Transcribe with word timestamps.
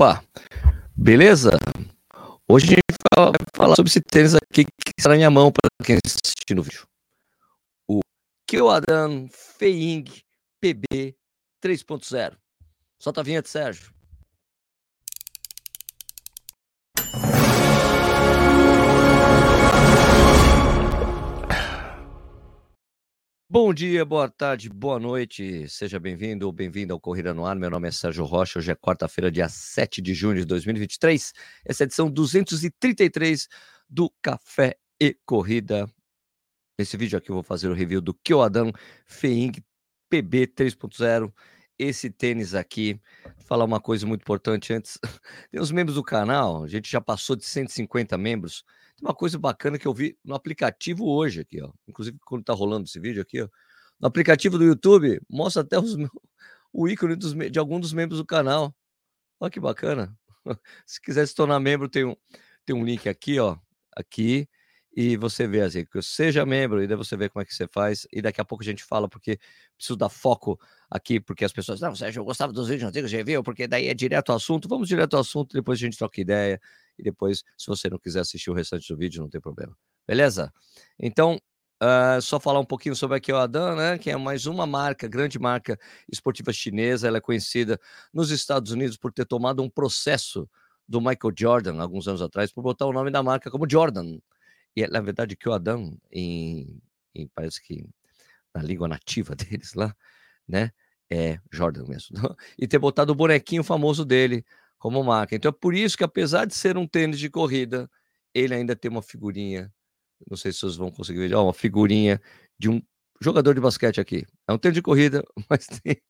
Opa, 0.00 0.24
beleza? 0.96 1.50
Hoje 2.48 2.64
a 2.64 2.68
gente 2.70 2.80
vai 3.14 3.32
falar 3.54 3.76
sobre 3.76 3.90
esse 3.90 4.00
tênis 4.00 4.34
aqui 4.34 4.64
que 4.64 4.92
está 4.98 5.10
na 5.10 5.16
minha 5.16 5.30
mão 5.30 5.52
para 5.52 5.68
quem 5.84 5.98
assistir 6.02 6.54
no 6.54 6.62
vídeo. 6.62 6.86
O 7.86 8.00
Kyoadan 8.46 9.28
Feiying 9.28 10.06
PB 10.58 11.14
3.0. 11.62 12.34
Solta 12.98 13.20
a 13.20 13.24
vinheta, 13.24 13.46
Sérgio. 13.50 13.92
Bom 23.52 23.74
dia, 23.74 24.04
boa 24.04 24.28
tarde, 24.28 24.68
boa 24.68 25.00
noite. 25.00 25.68
Seja 25.68 25.98
bem-vindo 25.98 26.46
ou 26.46 26.52
bem-vinda 26.52 26.94
ao 26.94 27.00
Corrida 27.00 27.34
no 27.34 27.44
Ar. 27.44 27.56
Meu 27.56 27.68
nome 27.68 27.88
é 27.88 27.90
Sérgio 27.90 28.24
Rocha. 28.24 28.60
Hoje 28.60 28.70
é 28.70 28.76
quarta-feira, 28.76 29.28
dia 29.28 29.48
7 29.48 30.00
de 30.00 30.14
junho 30.14 30.36
de 30.36 30.44
2023. 30.44 31.32
Essa 31.64 31.82
é 31.82 31.84
a 31.84 31.86
edição 31.86 32.08
233 32.08 33.48
do 33.88 34.08
Café 34.22 34.76
e 35.00 35.16
Corrida. 35.26 35.90
Nesse 36.78 36.96
vídeo 36.96 37.18
aqui 37.18 37.30
eu 37.30 37.34
vou 37.34 37.42
fazer 37.42 37.66
o 37.68 37.74
review 37.74 38.00
do 38.00 38.14
Kyoadan 38.14 38.70
Feing 39.04 39.54
PB 40.08 40.46
3.0. 40.46 41.32
Esse 41.82 42.10
tênis 42.10 42.54
aqui, 42.54 43.00
vou 43.24 43.46
falar 43.46 43.64
uma 43.64 43.80
coisa 43.80 44.06
muito 44.06 44.20
importante 44.20 44.70
antes. 44.70 44.98
Tem 45.50 45.58
os 45.58 45.72
membros 45.72 45.94
do 45.94 46.02
canal, 46.04 46.62
a 46.62 46.68
gente 46.68 46.90
já 46.90 47.00
passou 47.00 47.34
de 47.34 47.42
150 47.46 48.18
membros. 48.18 48.66
Uma 49.00 49.14
coisa 49.14 49.38
bacana 49.38 49.78
que 49.78 49.88
eu 49.88 49.94
vi 49.94 50.14
no 50.22 50.34
aplicativo 50.34 51.08
hoje 51.08 51.40
aqui, 51.40 51.58
ó. 51.62 51.72
Inclusive, 51.88 52.18
quando 52.26 52.44
tá 52.44 52.52
rolando 52.52 52.84
esse 52.84 53.00
vídeo 53.00 53.22
aqui, 53.22 53.40
ó. 53.40 53.48
No 53.98 54.08
aplicativo 54.08 54.58
do 54.58 54.64
YouTube, 54.64 55.22
mostra 55.26 55.62
até 55.62 55.78
os, 55.78 55.96
o 56.70 56.86
ícone 56.86 57.16
dos, 57.16 57.32
de 57.32 57.58
algum 57.58 57.80
dos 57.80 57.94
membros 57.94 58.18
do 58.18 58.26
canal. 58.26 58.76
Olha 59.40 59.50
que 59.50 59.58
bacana. 59.58 60.14
Se 60.84 61.00
quiser 61.00 61.26
se 61.26 61.34
tornar 61.34 61.60
membro, 61.60 61.88
tem 61.88 62.04
um, 62.04 62.14
tem 62.66 62.76
um 62.76 62.84
link 62.84 63.08
aqui, 63.08 63.40
ó. 63.40 63.56
Aqui. 63.96 64.46
E 64.96 65.16
você 65.16 65.46
vê 65.46 65.60
assim, 65.60 65.84
que 65.84 66.02
seja 66.02 66.44
membro, 66.44 66.82
e 66.82 66.86
daí 66.86 66.96
você 66.96 67.16
vê 67.16 67.28
como 67.28 67.42
é 67.42 67.44
que 67.44 67.54
você 67.54 67.68
faz. 67.68 68.08
E 68.12 68.20
daqui 68.20 68.40
a 68.40 68.44
pouco 68.44 68.62
a 68.62 68.66
gente 68.66 68.82
fala, 68.82 69.08
porque 69.08 69.38
preciso 69.76 69.96
dar 69.96 70.08
foco 70.08 70.58
aqui, 70.90 71.20
porque 71.20 71.44
as 71.44 71.52
pessoas, 71.52 71.80
não, 71.80 71.94
Sérgio, 71.94 72.20
eu 72.20 72.24
gostava 72.24 72.52
dos 72.52 72.68
vídeos 72.68 72.88
antigos 72.88 73.10
de 73.10 73.22
viu, 73.22 73.42
porque 73.42 73.68
daí 73.68 73.86
é 73.86 73.94
direto 73.94 74.30
ao 74.30 74.36
assunto. 74.36 74.68
Vamos 74.68 74.88
direto 74.88 75.14
ao 75.14 75.20
assunto, 75.20 75.52
depois 75.52 75.78
a 75.78 75.80
gente 75.80 75.96
troca 75.96 76.20
ideia 76.20 76.60
e 76.98 77.02
depois, 77.02 77.44
se 77.56 77.66
você 77.66 77.88
não 77.88 77.98
quiser 77.98 78.20
assistir 78.20 78.50
o 78.50 78.54
restante 78.54 78.92
do 78.92 78.98
vídeo, 78.98 79.22
não 79.22 79.30
tem 79.30 79.40
problema. 79.40 79.76
Beleza? 80.06 80.52
Então, 80.98 81.40
uh, 81.82 82.20
só 82.20 82.40
falar 82.40 82.60
um 82.60 82.64
pouquinho 82.64 82.96
sobre 82.96 83.16
a 83.16 83.20
Kyoadan, 83.20 83.76
né? 83.76 83.98
Que 83.98 84.10
é 84.10 84.16
mais 84.16 84.46
uma 84.46 84.66
marca, 84.66 85.06
grande 85.08 85.38
marca 85.38 85.78
esportiva 86.10 86.52
chinesa. 86.52 87.06
Ela 87.06 87.18
é 87.18 87.20
conhecida 87.20 87.80
nos 88.12 88.30
Estados 88.30 88.72
Unidos 88.72 88.96
por 88.96 89.12
ter 89.12 89.24
tomado 89.24 89.62
um 89.62 89.70
processo 89.70 90.48
do 90.86 91.00
Michael 91.00 91.32
Jordan, 91.38 91.80
alguns 91.80 92.08
anos 92.08 92.20
atrás, 92.20 92.52
por 92.52 92.62
botar 92.62 92.86
o 92.86 92.92
nome 92.92 93.10
da 93.10 93.22
marca 93.22 93.50
como 93.50 93.70
Jordan. 93.70 94.18
E, 94.76 94.86
na 94.86 95.00
verdade, 95.00 95.36
Kyoadan, 95.36 95.92
em, 96.10 96.80
em 97.14 97.28
parece 97.28 97.62
que 97.62 97.84
na 98.54 98.62
língua 98.62 98.88
nativa 98.88 99.34
deles 99.36 99.74
lá, 99.74 99.94
né? 100.46 100.70
É 101.12 101.40
Jordan 101.52 101.86
mesmo. 101.86 102.16
E 102.56 102.68
ter 102.68 102.78
botado 102.78 103.12
o 103.12 103.16
bonequinho 103.16 103.64
famoso 103.64 104.04
dele 104.04 104.44
como 104.78 105.02
marca. 105.02 105.34
Então 105.34 105.48
é 105.48 105.52
por 105.52 105.74
isso 105.74 105.96
que, 105.96 106.04
apesar 106.04 106.44
de 106.46 106.54
ser 106.54 106.76
um 106.76 106.86
tênis 106.86 107.18
de 107.18 107.28
corrida, 107.28 107.90
ele 108.32 108.54
ainda 108.54 108.76
tem 108.76 108.90
uma 108.90 109.02
figurinha. 109.02 109.72
Não 110.28 110.36
sei 110.36 110.52
se 110.52 110.60
vocês 110.60 110.76
vão 110.76 110.90
conseguir 110.90 111.28
ver, 111.28 111.34
ó, 111.34 111.44
uma 111.44 111.54
figurinha 111.54 112.20
de 112.58 112.68
um 112.70 112.80
jogador 113.20 113.54
de 113.54 113.60
basquete 113.60 114.00
aqui. 114.00 114.24
É 114.46 114.52
um 114.52 114.58
tênis 114.58 114.74
de 114.76 114.82
corrida, 114.82 115.24
mas 115.50 115.66
tem 115.66 116.00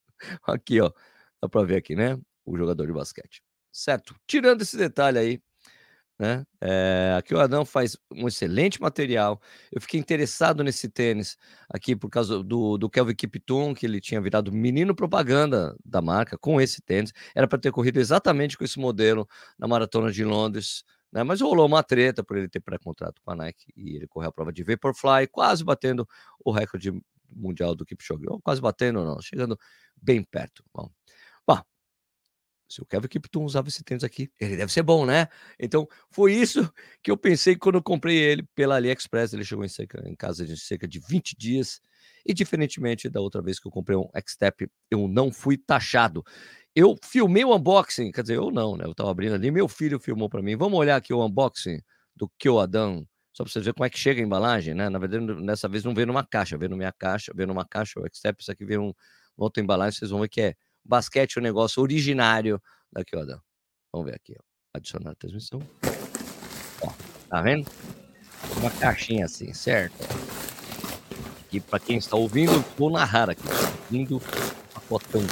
aqui, 0.42 0.80
ó. 0.80 0.92
Dá 1.42 1.48
para 1.48 1.66
ver 1.66 1.76
aqui, 1.76 1.96
né? 1.96 2.18
O 2.44 2.56
jogador 2.56 2.86
de 2.86 2.92
basquete. 2.92 3.42
Certo? 3.72 4.14
Tirando 4.26 4.62
esse 4.62 4.76
detalhe 4.76 5.18
aí, 5.18 5.42
né? 6.20 6.44
É, 6.60 7.14
aqui 7.18 7.34
o 7.34 7.40
Adão 7.40 7.64
faz 7.64 7.96
um 8.12 8.28
excelente 8.28 8.78
material. 8.78 9.40
Eu 9.72 9.80
fiquei 9.80 9.98
interessado 9.98 10.62
nesse 10.62 10.86
tênis 10.86 11.38
aqui 11.66 11.96
por 11.96 12.10
causa 12.10 12.42
do, 12.44 12.76
do 12.76 12.90
Kelvin 12.90 13.14
Kiptum, 13.14 13.72
que 13.72 13.86
ele 13.86 14.02
tinha 14.02 14.20
virado 14.20 14.52
menino 14.52 14.94
propaganda 14.94 15.74
da 15.82 16.02
marca 16.02 16.36
com 16.36 16.60
esse 16.60 16.82
tênis. 16.82 17.10
Era 17.34 17.48
para 17.48 17.58
ter 17.58 17.72
corrido 17.72 17.98
exatamente 17.98 18.58
com 18.58 18.64
esse 18.64 18.78
modelo 18.78 19.26
na 19.58 19.66
maratona 19.66 20.12
de 20.12 20.22
Londres, 20.22 20.84
né? 21.10 21.22
Mas 21.22 21.40
rolou 21.40 21.66
uma 21.66 21.82
treta 21.82 22.22
por 22.22 22.36
ele 22.36 22.50
ter 22.50 22.60
pré-contrato 22.60 23.22
com 23.24 23.30
a 23.30 23.36
Nike 23.36 23.72
e 23.74 23.96
ele 23.96 24.06
correu 24.06 24.28
a 24.28 24.32
prova 24.32 24.52
de 24.52 24.62
Vaporfly, 24.62 25.26
quase 25.26 25.64
batendo 25.64 26.06
o 26.44 26.52
recorde 26.52 26.92
mundial 27.34 27.74
do 27.74 27.86
Kipchoge. 27.86 28.26
Quase 28.44 28.60
batendo, 28.60 29.02
não, 29.02 29.22
chegando 29.22 29.58
bem 29.96 30.22
perto. 30.22 30.62
Bom, 30.74 30.90
se 32.70 32.80
o 32.80 32.86
Kevin 32.86 33.08
Kipton 33.08 33.42
usava 33.42 33.66
esse 33.66 33.82
tênis 33.82 34.04
aqui, 34.04 34.30
ele 34.40 34.56
deve 34.56 34.72
ser 34.72 34.84
bom, 34.84 35.04
né? 35.04 35.26
Então, 35.58 35.88
foi 36.08 36.34
isso 36.34 36.72
que 37.02 37.10
eu 37.10 37.16
pensei 37.16 37.56
quando 37.56 37.74
eu 37.74 37.82
comprei 37.82 38.16
ele 38.16 38.44
pela 38.54 38.76
AliExpress. 38.76 39.32
Ele 39.32 39.42
chegou 39.44 39.64
em, 39.64 39.68
cerca, 39.68 40.00
em 40.08 40.14
casa 40.14 40.46
de 40.46 40.56
cerca 40.56 40.86
de 40.86 41.00
20 41.00 41.36
dias. 41.36 41.80
E, 42.24 42.32
diferentemente 42.32 43.08
da 43.08 43.20
outra 43.20 43.42
vez 43.42 43.58
que 43.58 43.66
eu 43.66 43.72
comprei 43.72 43.96
um 43.96 44.08
X-Step, 44.14 44.68
eu 44.88 45.08
não 45.08 45.32
fui 45.32 45.58
taxado. 45.58 46.22
Eu 46.72 46.96
filmei 47.02 47.44
o 47.44 47.52
unboxing, 47.56 48.12
quer 48.12 48.22
dizer, 48.22 48.36
eu 48.36 48.52
não, 48.52 48.76
né? 48.76 48.84
Eu 48.84 48.94
tava 48.94 49.10
abrindo 49.10 49.34
ali, 49.34 49.50
meu 49.50 49.66
filho 49.66 49.98
filmou 49.98 50.30
para 50.30 50.40
mim. 50.40 50.54
Vamos 50.56 50.78
olhar 50.78 50.94
aqui 50.94 51.12
o 51.12 51.26
unboxing 51.26 51.80
do 52.14 52.30
Kyoadan, 52.38 53.04
só 53.32 53.42
para 53.42 53.52
você 53.52 53.58
ver 53.60 53.74
como 53.74 53.84
é 53.84 53.90
que 53.90 53.98
chega 53.98 54.20
a 54.20 54.24
embalagem, 54.24 54.74
né? 54.74 54.88
Na 54.88 54.98
verdade, 55.00 55.24
nessa 55.42 55.68
vez 55.68 55.82
não 55.82 55.92
veio 55.92 56.06
numa 56.06 56.24
caixa, 56.24 56.56
veio 56.56 56.70
numa 56.70 56.92
caixa, 56.92 57.32
veio 57.34 57.48
numa 57.48 57.64
caixa, 57.66 57.98
o 57.98 58.06
X-Step, 58.06 58.40
isso 58.40 58.52
aqui 58.52 58.64
veio 58.64 58.82
um, 58.84 58.92
outra 59.36 59.60
embalagem, 59.60 59.98
vocês 59.98 60.12
vão 60.12 60.20
ver 60.20 60.28
que 60.28 60.40
é 60.40 60.54
basquete 60.84 61.36
é 61.36 61.40
o 61.40 61.42
negócio 61.42 61.82
originário 61.82 62.60
daqui, 62.92 63.16
ó. 63.16 63.24
Vamos 63.92 64.06
ver 64.06 64.16
aqui, 64.16 64.34
ó. 64.38 64.42
Adicionar 64.74 65.10
a 65.10 65.14
transmissão. 65.14 65.60
Ó, 66.82 66.92
tá 67.28 67.42
vendo? 67.42 67.70
Uma 68.56 68.70
caixinha 68.70 69.24
assim, 69.24 69.52
certo? 69.52 69.96
E 71.52 71.60
para 71.60 71.80
quem 71.80 71.98
está 71.98 72.16
ouvindo, 72.16 72.64
vou 72.78 72.90
narrar 72.90 73.30
aqui. 73.30 73.42
Ouvindo 73.84 74.20
pacotão. 74.72 75.22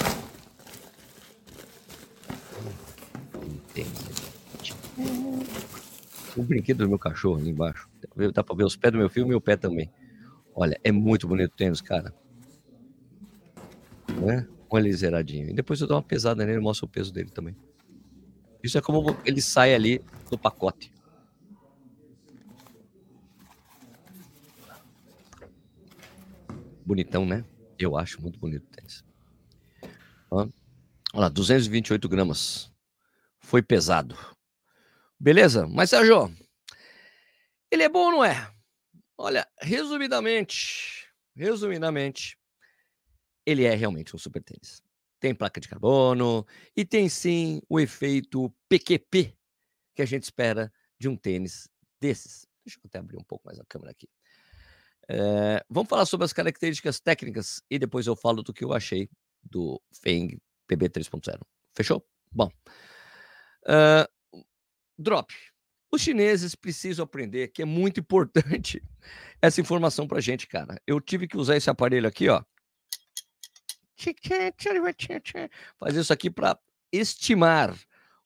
O 6.37 6.43
brinquedo 6.43 6.79
do 6.79 6.89
meu 6.89 6.99
cachorro 6.99 7.39
ali 7.39 7.51
embaixo. 7.51 7.89
Dá 8.33 8.43
para 8.43 8.57
ver 8.57 8.65
os 8.65 8.77
pés 8.77 8.93
do 8.93 8.99
meu 8.99 9.09
filho 9.09 9.27
e 9.27 9.29
meu 9.29 9.41
pé 9.41 9.57
também. 9.57 9.91
Olha, 10.55 10.79
é 10.83 10.91
muito 10.91 11.27
bonito 11.29 11.53
o 11.53 11.57
tênis, 11.57 11.81
cara. 11.81 12.13
Né? 14.21 14.47
Olha 14.71 14.87
ele 14.87 14.97
zeradinho. 14.97 15.51
E 15.51 15.53
depois 15.53 15.81
eu 15.81 15.87
dou 15.87 15.97
uma 15.97 16.03
pesada 16.03 16.45
nele 16.45 16.61
mostro 16.61 16.87
o 16.87 16.89
peso 16.89 17.13
dele 17.13 17.31
também. 17.31 17.57
Isso 18.63 18.77
é 18.77 18.81
como 18.81 19.17
ele 19.25 19.41
sai 19.41 19.75
ali 19.75 20.05
do 20.31 20.37
pacote. 20.37 20.93
Bonitão, 26.85 27.25
né? 27.25 27.45
Eu 27.79 27.97
acho 27.97 28.21
muito 28.21 28.39
bonito 28.39 28.65
o 28.65 28.71
tênis. 28.71 29.05
Olha 30.31 30.51
lá, 31.15 31.29
228 31.29 32.09
gramas. 32.09 32.73
Foi 33.41 33.63
pesado. 33.63 34.17
Beleza? 35.19 35.67
Mas, 35.67 35.91
Sérgio, 35.91 36.33
ele 37.71 37.83
é 37.83 37.89
bom 37.89 38.07
ou 38.07 38.13
não 38.13 38.25
é? 38.25 38.51
Olha, 39.17 39.47
resumidamente, 39.61 41.09
resumidamente, 41.35 42.39
ele 43.49 43.65
é 43.65 43.75
realmente 43.75 44.15
um 44.15 44.19
super 44.19 44.43
tênis. 44.43 44.83
Tem 45.19 45.35
placa 45.35 45.59
de 45.59 45.67
carbono 45.67 46.47
e 46.77 46.85
tem 46.85 47.09
sim 47.09 47.63
o 47.67 47.81
efeito 47.81 48.55
PQP 48.69 49.35
que 49.95 50.03
a 50.03 50.05
gente 50.05 50.25
espera 50.25 50.71
de 50.99 51.09
um 51.09 51.17
tênis 51.17 51.67
desses. 51.99 52.47
Deixa 52.65 52.79
eu 52.79 52.83
até 52.87 52.99
abrir 52.99 53.17
um 53.17 53.25
pouco 53.25 53.47
mais 53.47 53.59
a 53.59 53.65
câmera 53.65 53.91
aqui. 53.91 54.07
É, 55.09 55.65
vamos 55.71 55.89
falar 55.89 56.05
sobre 56.05 56.27
as 56.27 56.33
características 56.35 57.01
técnicas 57.01 57.63
e 57.71 57.79
depois 57.79 58.07
eu 58.07 58.15
falo 58.15 58.43
do 58.43 58.53
que 58.53 58.63
eu 58.63 58.75
achei 58.75 59.09
do 59.43 59.81
Feng 59.91 60.39
PB 60.67 60.91
3.0. 60.91 61.41
Fechou? 61.75 62.07
Bom. 62.31 62.51
Uh, 63.65 64.45
drop. 64.99 65.33
Os 65.91 66.03
chineses 66.03 66.55
precisam 66.55 67.05
aprender 67.05 67.49
que 67.49 67.63
é 67.63 67.65
muito 67.65 67.99
importante 67.99 68.83
essa 69.41 69.59
informação 69.59 70.07
para 70.07 70.21
gente, 70.21 70.47
cara. 70.47 70.79
Eu 70.87 71.01
tive 71.01 71.27
que 71.27 71.39
usar 71.39 71.57
esse 71.57 71.71
aparelho 71.71 72.07
aqui, 72.07 72.29
ó, 72.29 72.45
Faz 75.79 75.95
isso 75.97 76.13
aqui 76.13 76.31
para 76.31 76.59
estimar 76.93 77.77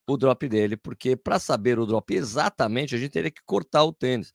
o 0.06 0.16
drop 0.16 0.48
dele, 0.48 0.76
porque 0.76 1.16
para 1.16 1.38
saber 1.38 1.78
o 1.78 1.86
drop 1.86 2.14
exatamente, 2.14 2.94
a 2.94 2.98
gente 2.98 3.10
teria 3.10 3.30
que 3.30 3.42
cortar 3.44 3.84
o 3.84 3.92
tênis. 3.92 4.32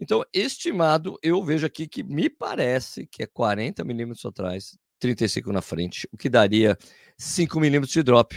Então, 0.00 0.24
estimado, 0.32 1.18
eu 1.22 1.42
vejo 1.44 1.66
aqui 1.66 1.86
que 1.86 2.02
me 2.02 2.28
parece 2.28 3.06
que 3.06 3.22
é 3.22 3.26
40 3.26 3.84
milímetros 3.84 4.24
atrás, 4.24 4.76
35 4.98 5.52
na 5.52 5.62
frente, 5.62 6.08
o 6.12 6.16
que 6.16 6.28
daria 6.28 6.76
5 7.16 7.60
milímetros 7.60 7.92
de 7.92 8.02
drop, 8.02 8.34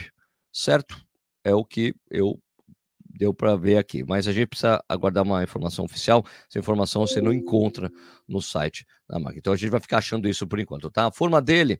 certo? 0.54 0.95
É 1.44 1.56
o 1.56 1.65
que 1.65 1.95
eu 2.12 2.39
deu 3.18 3.34
para 3.34 3.56
ver 3.56 3.78
aqui, 3.78 4.04
mas 4.04 4.28
a 4.28 4.31
gente 4.31 4.48
precisa 4.48 4.84
aguardar 4.88 5.24
uma 5.24 5.44
informação 5.44 5.84
oficial. 5.84 6.24
Essa 6.50 6.60
informação 6.60 7.06
você 7.06 7.19
não 7.19 7.34
encontra 7.34 7.92
no 8.28 8.42
site 8.42 8.86
da 9.10 9.19
marca. 9.19 9.40
Então 9.40 9.52
a 9.52 9.56
gente 9.56 9.69
vai 9.69 9.80
ficar 9.80 9.98
achando 9.98 10.30
isso 10.30 10.46
por 10.46 10.60
enquanto, 10.60 10.90
tá? 10.90 11.08
A 11.08 11.12
forma 11.12 11.42
dele, 11.42 11.80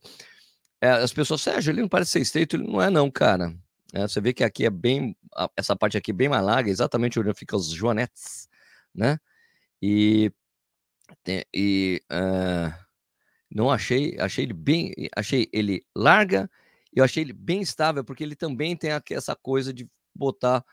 é, 0.81 0.89
as 0.89 1.13
pessoas, 1.13 1.42
Sérgio, 1.42 1.72
ele 1.72 1.81
não 1.81 1.88
parece 1.88 2.12
ser 2.12 2.19
estreito, 2.19 2.56
ele 2.56 2.68
não 2.68 2.81
é 2.81 2.89
não, 2.89 3.10
cara. 3.10 3.50
Né? 3.94 4.07
Você 4.07 4.19
vê 4.19 4.34
que 4.34 4.44
aqui 4.44 4.66
é 4.66 4.69
bem, 4.69 5.16
essa 5.56 5.75
parte 5.75 5.98
aqui 5.98 6.12
é 6.12 6.13
bem 6.13 6.30
mais 6.30 6.44
larga, 6.44 6.69
exatamente 6.69 7.19
onde 7.19 7.34
ficam 7.34 7.57
os 7.57 7.69
joanetes, 7.69 8.50
né? 8.94 9.19
E, 9.81 10.31
e 11.54 12.01
uh, 12.12 12.74
não 13.50 13.69
achei, 13.69 14.18
achei 14.19 14.45
ele 14.45 14.54
bem, 14.54 14.92
achei 15.16 15.48
ele 15.54 15.86
larga, 15.95 16.50
eu 16.94 17.04
achei 17.04 17.24
ele 17.24 17.34
bem 17.34 17.62
estável, 17.62 18.04
porque 18.04 18.24
ele 18.24 18.36
também 18.36 18.75
tem 18.75 18.89
essa 19.12 19.36
coisa 19.36 19.72
de 19.72 19.88
botar 20.16 20.66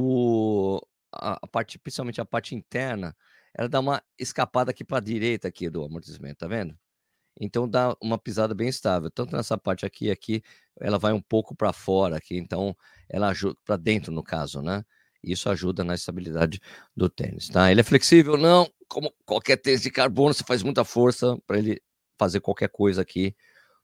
o, 0.00 0.80
a, 1.12 1.38
a 1.42 1.46
parte, 1.46 1.78
principalmente 1.78 2.20
a 2.20 2.24
parte 2.24 2.54
interna, 2.54 3.16
ela 3.52 3.68
dá 3.68 3.80
uma 3.80 4.02
escapada 4.18 4.70
aqui 4.70 4.84
para 4.84 4.98
a 4.98 5.00
direita 5.00 5.48
aqui 5.48 5.68
do 5.68 5.82
amortecimento, 5.82 6.38
tá 6.38 6.46
vendo? 6.46 6.78
Então 7.40 7.68
dá 7.68 7.96
uma 8.00 8.18
pisada 8.18 8.54
bem 8.54 8.68
estável, 8.68 9.10
tanto 9.10 9.34
nessa 9.36 9.58
parte 9.58 9.84
aqui 9.84 10.06
e 10.06 10.10
aqui, 10.10 10.42
ela 10.80 10.98
vai 10.98 11.12
um 11.12 11.20
pouco 11.20 11.54
para 11.54 11.72
fora 11.72 12.16
aqui, 12.16 12.36
então 12.36 12.76
ela 13.08 13.28
ajuda 13.28 13.56
para 13.64 13.76
dentro 13.76 14.12
no 14.12 14.22
caso, 14.22 14.62
né? 14.62 14.84
Isso 15.22 15.50
ajuda 15.50 15.82
na 15.82 15.94
estabilidade 15.94 16.60
do 16.96 17.08
tênis, 17.08 17.48
tá? 17.48 17.70
Ele 17.70 17.80
é 17.80 17.84
flexível, 17.84 18.36
não, 18.36 18.70
como 18.88 19.12
qualquer 19.24 19.56
tênis 19.56 19.82
de 19.82 19.90
carbono, 19.90 20.32
você 20.32 20.44
faz 20.44 20.62
muita 20.62 20.84
força 20.84 21.36
para 21.44 21.58
ele 21.58 21.82
fazer 22.16 22.40
qualquer 22.40 22.68
coisa 22.68 23.02
aqui, 23.02 23.34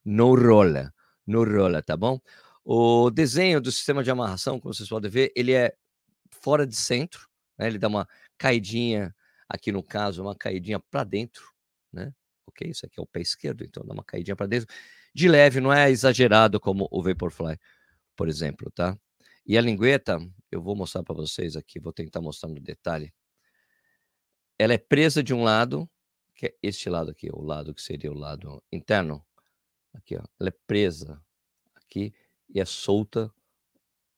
no 0.04 0.34
rola, 0.36 0.92
no 1.26 1.44
rola, 1.44 1.82
tá 1.82 1.96
bom? 1.96 2.20
O 2.64 3.10
desenho 3.10 3.60
do 3.60 3.72
sistema 3.72 4.02
de 4.02 4.10
amarração, 4.10 4.60
como 4.60 4.72
vocês 4.72 4.88
podem 4.88 5.10
ver, 5.10 5.32
ele 5.36 5.52
é 5.52 5.74
fora 6.34 6.66
de 6.66 6.76
centro, 6.76 7.28
né? 7.58 7.66
Ele 7.66 7.78
dá 7.78 7.88
uma 7.88 8.08
caidinha 8.36 9.14
aqui 9.48 9.72
no 9.72 9.82
caso, 9.82 10.22
uma 10.22 10.36
caidinha 10.36 10.80
para 10.80 11.04
dentro, 11.04 11.44
né? 11.92 12.12
Ok, 12.46 12.68
isso 12.70 12.84
aqui 12.86 13.00
é 13.00 13.02
o 13.02 13.06
pé 13.06 13.20
esquerdo, 13.20 13.64
então 13.64 13.84
dá 13.84 13.94
uma 13.94 14.04
caidinha 14.04 14.36
para 14.36 14.46
dentro. 14.46 14.68
De 15.14 15.28
leve, 15.28 15.60
não 15.60 15.72
é 15.72 15.90
exagerado 15.90 16.60
como 16.60 16.88
o 16.90 17.02
Vaporfly, 17.02 17.58
por 18.16 18.28
exemplo, 18.28 18.70
tá? 18.70 18.98
E 19.46 19.58
a 19.58 19.60
lingueta, 19.60 20.18
eu 20.50 20.62
vou 20.62 20.74
mostrar 20.74 21.02
para 21.02 21.14
vocês 21.14 21.56
aqui, 21.56 21.78
vou 21.78 21.92
tentar 21.92 22.20
mostrar 22.20 22.48
no 22.48 22.60
detalhe. 22.60 23.12
Ela 24.58 24.74
é 24.74 24.78
presa 24.78 25.22
de 25.22 25.34
um 25.34 25.42
lado, 25.42 25.88
que 26.34 26.46
é 26.46 26.54
este 26.62 26.88
lado 26.88 27.10
aqui, 27.10 27.28
o 27.32 27.42
lado 27.42 27.74
que 27.74 27.82
seria 27.82 28.10
o 28.10 28.18
lado 28.18 28.62
interno. 28.72 29.24
Aqui, 29.92 30.16
ó. 30.16 30.24
Ela 30.40 30.48
é 30.48 30.54
presa 30.66 31.22
aqui 31.74 32.12
e 32.48 32.60
é 32.60 32.64
solta 32.64 33.32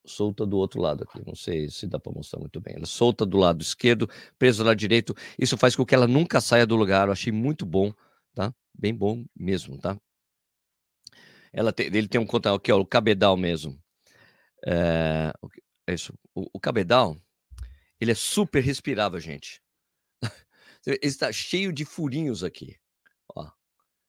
solta 0.07 0.45
do 0.45 0.57
outro 0.57 0.81
lado 0.81 1.03
aqui. 1.03 1.21
Não 1.25 1.35
sei 1.35 1.69
se 1.69 1.87
dá 1.87 1.99
para 1.99 2.11
mostrar 2.11 2.39
muito 2.39 2.59
bem. 2.59 2.75
Ela 2.75 2.83
é 2.83 2.87
solta 2.87 3.25
do 3.25 3.37
lado 3.37 3.61
esquerdo, 3.61 4.09
presa 4.37 4.63
do 4.63 4.67
lado 4.67 4.77
direito. 4.77 5.15
Isso 5.37 5.57
faz 5.57 5.75
com 5.75 5.85
que 5.85 5.95
ela 5.95 6.07
nunca 6.07 6.41
saia 6.41 6.65
do 6.65 6.75
lugar. 6.75 7.07
Eu 7.07 7.13
achei 7.13 7.31
muito 7.31 7.65
bom, 7.65 7.93
tá? 8.33 8.53
Bem 8.73 8.93
bom 8.93 9.25
mesmo, 9.35 9.77
tá? 9.77 9.99
Ela 11.51 11.71
tem, 11.73 11.87
ele 11.87 12.07
tem 12.07 12.19
um 12.19 12.25
conta 12.25 12.53
aqui, 12.53 12.71
ó, 12.71 12.79
o 12.79 12.85
cabedal 12.85 13.35
mesmo. 13.37 13.81
É, 14.65 15.33
isso. 15.87 16.13
O, 16.35 16.47
o 16.53 16.59
cabedal, 16.59 17.17
ele 17.99 18.11
é 18.11 18.15
super 18.15 18.63
respirável, 18.63 19.19
gente. 19.19 19.61
Ele 20.85 20.99
está 21.01 21.31
cheio 21.31 21.73
de 21.73 21.83
furinhos 21.83 22.43
aqui, 22.43 22.77
ó. 23.35 23.49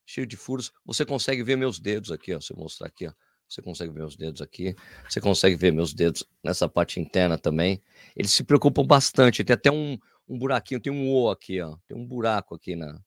Cheio 0.07 0.27
de 0.27 0.37
furos. 0.37 0.73
Você 0.85 1.05
consegue 1.05 1.43
ver 1.43 1.57
meus 1.57 1.81
dedos 1.81 2.13
aqui, 2.13 2.35
ó. 2.35 2.41
Se 2.41 2.53
eu 2.53 2.57
mostrar 2.57 2.87
aqui, 2.87 3.07
ó. 3.07 3.13
Você 3.49 3.63
consegue 3.63 3.93
ver 3.93 4.01
meus 4.01 4.17
dedos 4.17 4.43
aqui. 4.43 4.77
Você 5.09 5.21
consegue 5.21 5.57
ver 5.57 5.73
meus 5.73 5.95
dedos 5.95 6.25
nessa 6.45 6.69
parte 6.69 7.01
interna 7.01 7.39
também. 7.39 7.83
Eles 8.15 8.31
se 8.31 8.45
preocupam 8.45 8.85
bastante. 8.85 9.43
Tem 9.43 9.55
até 9.55 9.71
um, 9.71 9.99
um 10.29 10.39
buraquinho, 10.39 10.81
tem 10.81 10.93
um 10.93 11.09
O 11.11 11.31
aqui, 11.31 11.61
ó. 11.61 11.77
Tem 11.87 11.97
um 11.97 12.07
buraco 12.07 12.55
aqui 12.55 12.77
na, 12.77 13.01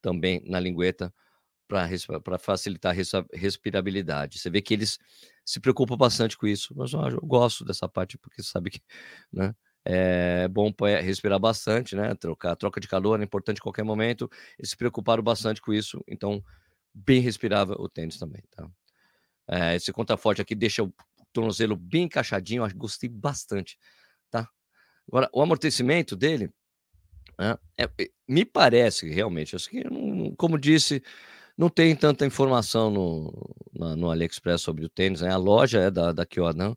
também 0.00 0.42
na 0.46 0.60
lingueta 0.60 1.12
para 1.66 2.38
facilitar 2.38 2.94
a 2.94 3.36
respirabilidade. 3.36 4.38
Você 4.38 4.48
vê 4.48 4.62
que 4.62 4.74
eles 4.74 4.98
se 5.44 5.58
preocupam 5.58 5.96
bastante 5.96 6.36
com 6.36 6.46
isso, 6.46 6.74
mas 6.76 6.92
eu, 6.92 7.00
eu 7.08 7.20
gosto 7.20 7.64
dessa 7.64 7.88
parte 7.88 8.16
porque 8.18 8.42
sabe 8.42 8.70
que 8.70 8.80
né, 9.32 9.54
é 9.84 10.46
bom 10.46 10.72
respirar 11.02 11.40
bastante, 11.40 11.96
né? 11.96 12.14
Trocar, 12.14 12.54
troca 12.54 12.80
de 12.80 12.86
calor 12.86 13.20
é 13.20 13.24
importante 13.24 13.58
em 13.58 13.62
qualquer 13.62 13.82
momento. 13.82 14.30
Eles 14.58 14.70
se 14.70 14.76
preocuparam 14.76 15.22
bastante 15.22 15.60
com 15.60 15.72
isso, 15.72 16.02
então 16.06 16.42
bem 16.94 17.20
respirável 17.20 17.76
o 17.78 17.88
tênis 17.88 18.18
também, 18.18 18.42
tá? 18.50 18.68
É, 19.48 19.76
esse 19.76 19.92
contraforte 19.92 20.40
aqui 20.40 20.54
deixa 20.54 20.82
o 20.82 20.92
tornozelo 21.32 21.76
bem 21.76 22.04
encaixadinho, 22.04 22.64
acho 22.64 22.76
gostei 22.76 23.08
bastante, 23.08 23.78
tá? 24.30 24.48
Agora, 25.08 25.28
o 25.32 25.42
amortecimento 25.42 26.16
dele, 26.16 26.50
né, 27.38 27.56
é, 27.78 27.84
é, 27.84 28.10
me 28.28 28.44
parece 28.44 29.08
realmente, 29.10 29.54
acho 29.56 29.68
que, 29.68 29.82
como 30.36 30.58
disse, 30.58 31.02
não 31.56 31.68
tem 31.68 31.94
tanta 31.94 32.26
informação 32.26 32.90
no, 32.90 33.56
na, 33.72 33.96
no 33.96 34.10
AliExpress 34.10 34.62
sobre 34.62 34.84
o 34.84 34.88
tênis, 34.88 35.20
né? 35.20 35.30
A 35.30 35.36
loja 35.36 35.80
é 35.80 35.90
da, 35.90 36.12
da 36.12 36.26
Kyodan, 36.26 36.74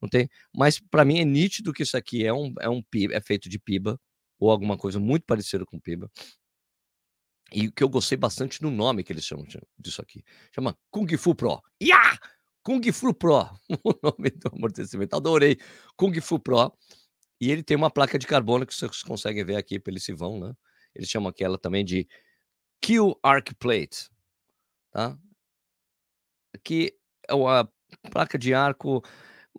não 0.00 0.08
tem, 0.08 0.28
mas 0.54 0.80
para 0.80 1.04
mim 1.04 1.20
é 1.20 1.24
nítido 1.24 1.72
que 1.72 1.82
isso 1.82 1.96
aqui 1.96 2.26
é 2.26 2.32
um, 2.32 2.52
é 2.60 2.68
um 2.68 2.82
é 3.12 3.20
feito 3.20 3.48
de 3.48 3.58
piba, 3.58 4.00
ou 4.38 4.50
alguma 4.50 4.76
coisa 4.76 5.00
muito 5.00 5.24
parecida 5.24 5.64
com 5.64 5.80
piba. 5.80 6.10
E 7.52 7.68
o 7.68 7.72
que 7.72 7.82
eu 7.82 7.88
gostei 7.88 8.18
bastante 8.18 8.62
no 8.62 8.70
nome 8.70 9.04
que 9.04 9.12
eles 9.12 9.24
chamam 9.24 9.46
disso 9.78 10.02
aqui. 10.02 10.24
Chama 10.52 10.76
Kung 10.90 11.06
Fu 11.16 11.34
Pro. 11.34 11.62
Yeah! 11.82 12.18
Kung 12.62 12.82
Fu 12.92 13.14
Pro, 13.14 13.48
o 13.84 13.94
nome 14.02 14.30
do 14.30 14.50
amortecimento. 14.52 15.14
Adorei. 15.14 15.56
Kung 15.96 16.20
Fu 16.20 16.38
Pro. 16.40 16.72
E 17.40 17.50
ele 17.50 17.62
tem 17.62 17.76
uma 17.76 17.90
placa 17.90 18.18
de 18.18 18.26
carbono 18.26 18.66
que 18.66 18.74
vocês 18.74 19.02
conseguem 19.02 19.44
ver 19.44 19.56
aqui 19.56 19.78
pelo 19.78 19.96
esse 19.98 20.12
vão, 20.12 20.40
né? 20.40 20.54
Eles 20.94 21.08
chamam 21.08 21.28
aquela 21.28 21.58
também 21.58 21.84
de 21.84 22.08
Q 22.80 23.14
Arc 23.22 23.54
Plate, 23.58 24.10
tá? 24.90 25.16
Que 26.64 26.96
é 27.28 27.34
uma 27.34 27.70
placa 28.10 28.38
de 28.38 28.54
arco, 28.54 29.02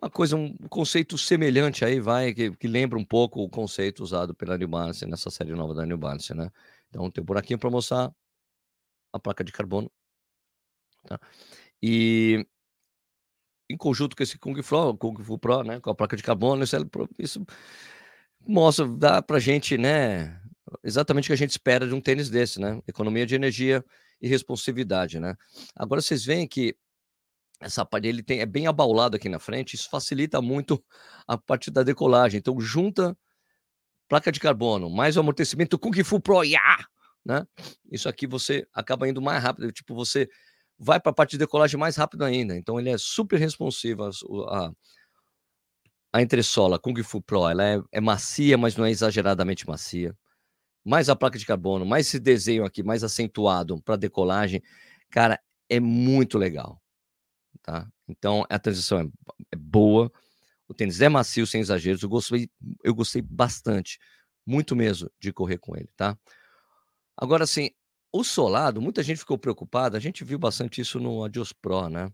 uma 0.00 0.10
coisa, 0.10 0.36
um 0.36 0.54
conceito 0.68 1.16
semelhante 1.16 1.84
aí, 1.84 2.00
vai, 2.00 2.34
que, 2.34 2.50
que 2.56 2.66
lembra 2.66 2.98
um 2.98 3.04
pouco 3.04 3.42
o 3.42 3.48
conceito 3.48 4.02
usado 4.02 4.34
pela 4.34 4.58
New 4.58 4.68
Balance 4.68 5.06
nessa 5.06 5.30
série 5.30 5.52
nova 5.52 5.74
da 5.74 5.86
New 5.86 5.98
Balance, 5.98 6.34
né? 6.34 6.50
Então 6.88 7.10
tem 7.10 7.22
um 7.22 7.24
buraquinho 7.24 7.58
para 7.58 7.70
mostrar 7.70 8.12
a 9.12 9.18
placa 9.18 9.44
de 9.44 9.52
carbono. 9.52 9.90
Tá? 11.06 11.18
E 11.82 12.46
em 13.70 13.76
conjunto 13.76 14.16
com 14.16 14.22
esse 14.22 14.38
Kung 14.38 14.60
Fu, 14.62 14.96
Kung 14.96 15.22
Fu 15.22 15.38
Pro, 15.38 15.62
né, 15.62 15.80
com 15.80 15.90
a 15.90 15.94
placa 15.94 16.16
de 16.16 16.22
carbono, 16.22 16.64
isso, 16.64 16.76
é 16.76 16.80
isso 17.18 17.44
mostra, 18.46 18.88
dá 18.88 19.22
para 19.22 19.38
gente, 19.38 19.76
né, 19.76 20.40
exatamente 20.82 21.26
o 21.26 21.28
que 21.28 21.32
a 21.34 21.36
gente 21.36 21.50
espera 21.50 21.86
de 21.86 21.94
um 21.94 22.00
tênis 22.00 22.30
desse, 22.30 22.60
né, 22.60 22.80
economia 22.86 23.26
de 23.26 23.34
energia 23.34 23.84
e 24.20 24.28
responsividade, 24.28 25.20
né. 25.20 25.36
Agora 25.76 26.00
vocês 26.00 26.24
veem 26.24 26.48
que 26.48 26.74
essa 27.60 27.84
parte 27.84 28.06
ele 28.06 28.22
tem 28.22 28.40
é 28.40 28.46
bem 28.46 28.66
abaulado 28.66 29.16
aqui 29.16 29.28
na 29.28 29.38
frente, 29.38 29.74
isso 29.74 29.90
facilita 29.90 30.40
muito 30.40 30.82
a 31.26 31.36
parte 31.36 31.70
da 31.70 31.82
decolagem. 31.82 32.38
Então 32.38 32.58
junta 32.60 33.16
placa 34.08 34.32
de 34.32 34.40
carbono, 34.40 34.88
mais 34.88 35.16
o 35.16 35.20
amortecimento 35.20 35.78
Kung 35.78 36.02
Fu 36.02 36.20
Pro, 36.20 36.42
yeah! 36.42 36.86
né? 37.24 37.46
Isso 37.92 38.08
aqui 38.08 38.26
você 38.26 38.66
acaba 38.72 39.08
indo 39.08 39.20
mais 39.20 39.42
rápido, 39.42 39.70
tipo, 39.70 39.94
você 39.94 40.28
vai 40.78 40.98
para 40.98 41.10
a 41.10 41.14
parte 41.14 41.32
de 41.32 41.38
decolagem 41.38 41.78
mais 41.78 41.96
rápido 41.96 42.24
ainda. 42.24 42.56
Então 42.56 42.78
ele 42.80 42.88
é 42.88 42.96
super 42.96 43.38
responsivo 43.38 44.04
a, 44.04 44.10
a, 44.10 44.72
a 46.12 46.22
entressola 46.22 46.78
Kung 46.78 47.02
Fu 47.02 47.20
Pro, 47.20 47.48
ela 47.48 47.64
é, 47.64 47.82
é 47.92 48.00
macia, 48.00 48.56
mas 48.56 48.76
não 48.76 48.86
é 48.86 48.90
exageradamente 48.90 49.66
macia. 49.66 50.16
Mais 50.84 51.10
a 51.10 51.16
placa 51.16 51.38
de 51.38 51.44
carbono, 51.44 51.84
mais 51.84 52.06
esse 52.06 52.18
desenho 52.18 52.64
aqui, 52.64 52.82
mais 52.82 53.04
acentuado 53.04 53.80
para 53.82 53.96
decolagem, 53.96 54.62
cara, 55.10 55.38
é 55.68 55.78
muito 55.78 56.38
legal, 56.38 56.80
tá? 57.62 57.86
Então 58.08 58.46
a 58.48 58.58
transição 58.58 59.00
é, 59.00 59.04
é 59.52 59.56
boa 59.56 60.10
o 60.68 60.74
tênis 60.74 61.00
é 61.00 61.08
macio, 61.08 61.46
sem 61.46 61.60
exageros. 61.60 62.02
Eu 62.02 62.08
gostei, 62.08 62.50
eu 62.84 62.94
gostei 62.94 63.22
bastante, 63.22 63.98
muito 64.46 64.76
mesmo, 64.76 65.10
de 65.18 65.32
correr 65.32 65.58
com 65.58 65.74
ele, 65.76 65.88
tá? 65.96 66.16
Agora, 67.16 67.44
assim, 67.44 67.70
o 68.12 68.22
solado, 68.22 68.80
muita 68.80 69.02
gente 69.02 69.18
ficou 69.18 69.38
preocupada. 69.38 69.96
A 69.96 70.00
gente 70.00 70.24
viu 70.24 70.38
bastante 70.38 70.80
isso 70.80 71.00
no 71.00 71.24
Adios 71.24 71.52
Pro, 71.52 71.88
né? 71.88 72.10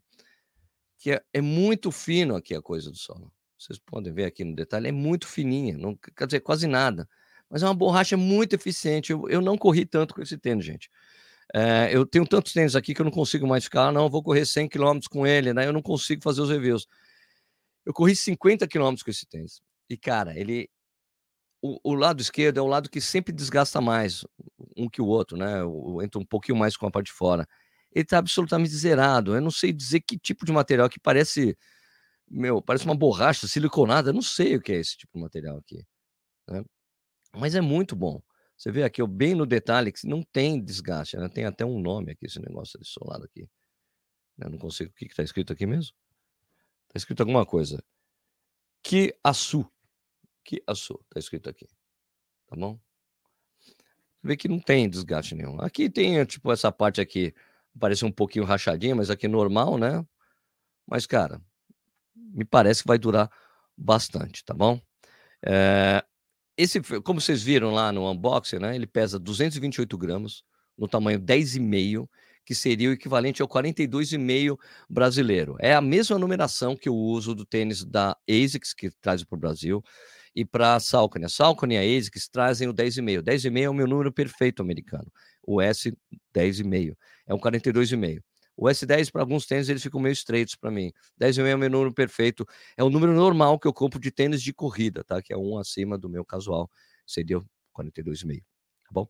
Que 0.98 1.12
é, 1.12 1.22
é 1.32 1.40
muito 1.40 1.90
fino 1.90 2.36
aqui 2.36 2.54
a 2.54 2.62
coisa 2.62 2.90
do 2.90 2.96
solo. 2.96 3.32
Vocês 3.58 3.78
podem 3.78 4.12
ver 4.12 4.24
aqui 4.24 4.44
no 4.44 4.54
detalhe, 4.54 4.88
é 4.88 4.92
muito 4.92 5.26
fininha, 5.26 5.76
não 5.78 5.96
quer 5.96 6.26
dizer 6.26 6.40
quase 6.40 6.66
nada. 6.66 7.08
Mas 7.48 7.62
é 7.62 7.66
uma 7.66 7.74
borracha 7.74 8.16
muito 8.16 8.54
eficiente. 8.54 9.12
Eu, 9.12 9.28
eu 9.28 9.40
não 9.40 9.56
corri 9.56 9.86
tanto 9.86 10.14
com 10.14 10.22
esse 10.22 10.36
tênis, 10.36 10.64
gente. 10.64 10.90
É, 11.54 11.88
eu 11.92 12.06
tenho 12.06 12.26
tantos 12.26 12.52
tênis 12.52 12.74
aqui 12.74 12.94
que 12.94 13.00
eu 13.00 13.04
não 13.04 13.12
consigo 13.12 13.46
mais 13.46 13.64
ficar, 13.64 13.88
ah, 13.88 13.92
não, 13.92 14.08
vou 14.08 14.22
correr 14.22 14.46
100 14.46 14.68
km 14.68 14.98
com 15.10 15.26
ele, 15.26 15.52
né? 15.52 15.66
Eu 15.66 15.72
não 15.72 15.82
consigo 15.82 16.22
fazer 16.22 16.40
os 16.40 16.50
reviews. 16.50 16.88
Eu 17.84 17.92
corri 17.92 18.16
50 18.16 18.66
quilômetros 18.66 19.02
com 19.02 19.10
esse 19.10 19.26
tênis. 19.26 19.60
E, 19.88 19.96
cara, 19.96 20.38
ele. 20.38 20.68
O, 21.62 21.78
o, 21.92 21.94
lado 21.94 22.20
esquerdo 22.20 22.58
é 22.58 22.62
o 22.62 22.66
lado 22.66 22.90
que 22.90 23.00
sempre 23.00 23.32
desgasta 23.32 23.80
mais 23.80 24.22
um 24.76 24.88
que 24.88 25.00
o 25.00 25.06
outro, 25.06 25.36
né? 25.36 25.62
O, 25.64 26.02
entra 26.02 26.20
um 26.20 26.24
pouquinho 26.24 26.58
mais 26.58 26.76
com 26.76 26.86
a 26.86 26.90
parte 26.90 27.06
de 27.06 27.12
fora. 27.12 27.46
Ele 27.92 28.04
tá 28.04 28.18
absolutamente 28.18 28.74
zerado. 28.74 29.34
Eu 29.34 29.40
não 29.40 29.50
sei 29.50 29.72
dizer 29.72 30.00
que 30.00 30.18
tipo 30.18 30.44
de 30.44 30.52
material 30.52 30.88
que 30.88 31.00
parece. 31.00 31.56
Meu, 32.28 32.62
parece 32.62 32.84
uma 32.84 32.96
borracha 32.96 33.46
siliconada. 33.46 34.10
Eu 34.10 34.14
não 34.14 34.22
sei 34.22 34.56
o 34.56 34.62
que 34.62 34.72
é 34.72 34.76
esse 34.76 34.96
tipo 34.96 35.12
de 35.14 35.22
material 35.22 35.58
aqui. 35.58 35.84
Né? 36.48 36.64
Mas 37.36 37.54
é 37.54 37.60
muito 37.60 37.96
bom. 37.96 38.22
Você 38.56 38.70
vê 38.70 38.84
aqui, 38.84 39.06
bem 39.06 39.34
no 39.34 39.46
detalhe, 39.46 39.92
que 39.92 40.06
não 40.06 40.22
tem 40.22 40.62
desgaste, 40.62 41.16
né? 41.16 41.28
Tem 41.28 41.44
até 41.44 41.64
um 41.64 41.80
nome 41.80 42.12
aqui, 42.12 42.26
esse 42.26 42.40
negócio 42.40 42.78
desse 42.78 42.92
solado 42.92 43.24
aqui. 43.24 43.48
Eu 44.38 44.50
não 44.50 44.58
consigo. 44.58 44.90
O 44.90 44.94
que 44.94 45.06
está 45.06 45.22
escrito 45.22 45.52
aqui 45.52 45.66
mesmo? 45.66 45.94
Tá 46.94 46.98
escrito 46.98 47.22
alguma 47.22 47.44
coisa. 47.44 47.82
Que 48.80 49.16
Açu. 49.24 49.68
Que 50.44 50.62
Açu. 50.64 50.96
Tá 51.10 51.18
escrito 51.18 51.50
aqui. 51.50 51.66
Tá 52.46 52.54
bom? 52.54 52.78
Vê 54.22 54.36
que 54.36 54.46
não 54.46 54.60
tem 54.60 54.88
desgaste 54.88 55.34
nenhum. 55.34 55.60
Aqui 55.60 55.90
tem, 55.90 56.24
tipo, 56.24 56.52
essa 56.52 56.70
parte 56.70 57.00
aqui. 57.00 57.34
Parece 57.80 58.04
um 58.04 58.12
pouquinho 58.12 58.44
rachadinha, 58.44 58.94
mas 58.94 59.10
aqui 59.10 59.26
é 59.26 59.28
normal, 59.28 59.76
né? 59.76 60.06
Mas, 60.86 61.04
cara, 61.04 61.42
me 62.14 62.44
parece 62.44 62.82
que 62.82 62.86
vai 62.88 62.96
durar 62.96 63.28
bastante, 63.76 64.44
tá 64.44 64.54
bom? 64.54 64.80
É, 65.44 66.04
esse, 66.56 66.80
como 67.02 67.20
vocês 67.20 67.42
viram 67.42 67.72
lá 67.74 67.90
no 67.90 68.08
unboxing, 68.08 68.60
né? 68.60 68.76
Ele 68.76 68.86
pesa 68.86 69.18
228 69.18 69.98
gramas, 69.98 70.44
no 70.78 70.86
tamanho 70.86 71.18
10,5, 71.18 72.08
que 72.44 72.54
seria 72.54 72.90
o 72.90 72.92
equivalente 72.92 73.40
ao 73.40 73.48
42,5 73.48 74.58
brasileiro. 74.88 75.56
É 75.60 75.74
a 75.74 75.80
mesma 75.80 76.18
numeração 76.18 76.76
que 76.76 76.88
eu 76.88 76.94
uso 76.94 77.34
do 77.34 77.44
tênis 77.44 77.84
da 77.84 78.16
ASICS, 78.28 78.74
que 78.74 78.90
traz 79.00 79.24
para 79.24 79.36
o 79.36 79.38
Brasil, 79.38 79.82
e 80.34 80.44
para 80.44 80.74
a 80.74 80.80
Salcone. 80.80 81.24
A 81.24 81.28
Salcone 81.28 81.74
e 81.74 81.78
a 81.78 81.98
ASICS 81.98 82.28
trazem 82.28 82.68
o 82.68 82.74
10,5. 82.74 83.22
10,5 83.22 83.62
é 83.62 83.70
o 83.70 83.74
meu 83.74 83.86
número 83.86 84.12
perfeito 84.12 84.60
americano. 84.60 85.10
O 85.46 85.60
S, 85.60 85.96
10,5. 86.34 86.96
É 87.26 87.34
um 87.34 87.38
42,5. 87.38 88.20
O 88.56 88.66
S10, 88.66 89.10
para 89.10 89.22
alguns 89.22 89.46
tênis, 89.46 89.68
eles 89.68 89.82
ficam 89.82 90.00
meio 90.00 90.12
estreitos 90.12 90.54
para 90.54 90.70
mim. 90.70 90.92
10,5 91.20 91.46
é 91.46 91.54
o 91.54 91.58
meu 91.58 91.70
número 91.70 91.92
perfeito. 91.92 92.46
É 92.76 92.84
o 92.84 92.90
número 92.90 93.12
normal 93.12 93.58
que 93.58 93.66
eu 93.66 93.72
compro 93.72 93.98
de 93.98 94.10
tênis 94.10 94.42
de 94.42 94.52
corrida, 94.52 95.02
tá? 95.02 95.20
Que 95.20 95.32
é 95.32 95.36
um 95.36 95.58
acima 95.58 95.98
do 95.98 96.08
meu 96.08 96.24
casual. 96.24 96.70
Seria 97.06 97.40
42,5, 97.76 98.40
tá 98.40 98.90
bom? 98.92 99.08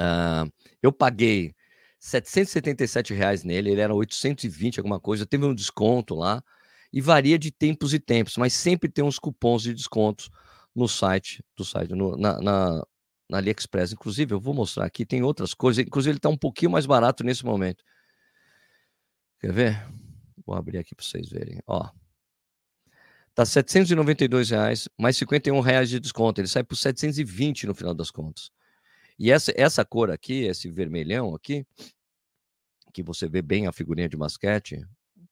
Uh, 0.00 0.50
eu 0.82 0.92
paguei 0.92 1.54
777 2.04 3.14
reais 3.14 3.44
nele, 3.44 3.70
ele 3.70 3.80
era 3.80 3.94
820, 3.94 4.78
alguma 4.78 5.00
coisa. 5.00 5.24
Teve 5.24 5.46
um 5.46 5.54
desconto 5.54 6.14
lá. 6.14 6.44
E 6.92 7.00
varia 7.00 7.38
de 7.38 7.50
tempos 7.50 7.92
e 7.94 7.98
tempos, 7.98 8.36
mas 8.36 8.52
sempre 8.52 8.88
tem 8.88 9.02
uns 9.02 9.18
cupons 9.18 9.62
de 9.62 9.74
descontos 9.74 10.30
no 10.72 10.86
site, 10.86 11.42
do 11.56 11.64
site, 11.64 11.92
no, 11.92 12.16
na, 12.16 12.40
na, 12.40 12.86
na 13.28 13.38
AliExpress. 13.38 13.92
Inclusive, 13.92 14.34
eu 14.34 14.38
vou 14.38 14.54
mostrar 14.54 14.84
aqui, 14.84 15.04
tem 15.04 15.22
outras 15.22 15.54
coisas. 15.54 15.84
Inclusive, 15.84 16.10
ele 16.10 16.18
está 16.18 16.28
um 16.28 16.36
pouquinho 16.36 16.70
mais 16.70 16.86
barato 16.86 17.24
nesse 17.24 17.44
momento. 17.44 17.82
Quer 19.40 19.52
ver? 19.52 19.86
Vou 20.46 20.54
abrir 20.54 20.78
aqui 20.78 20.94
para 20.94 21.04
vocês 21.04 21.28
verem. 21.30 21.58
Ó, 21.66 21.88
tá 23.34 23.46
792 23.46 24.50
reais, 24.50 24.88
mais 24.96 25.16
51 25.16 25.58
reais 25.60 25.88
de 25.88 25.98
desconto. 25.98 26.40
Ele 26.40 26.48
sai 26.48 26.62
por 26.62 26.76
720 26.76 27.66
no 27.66 27.74
final 27.74 27.94
das 27.94 28.10
contas. 28.10 28.52
E 29.18 29.30
essa, 29.30 29.52
essa 29.56 29.84
cor 29.84 30.10
aqui, 30.10 30.44
esse 30.44 30.70
vermelhão 30.70 31.34
aqui, 31.34 31.66
que 32.92 33.02
você 33.02 33.28
vê 33.28 33.42
bem 33.42 33.66
a 33.66 33.72
figurinha 33.72 34.08
de 34.08 34.16
basquete, 34.16 34.86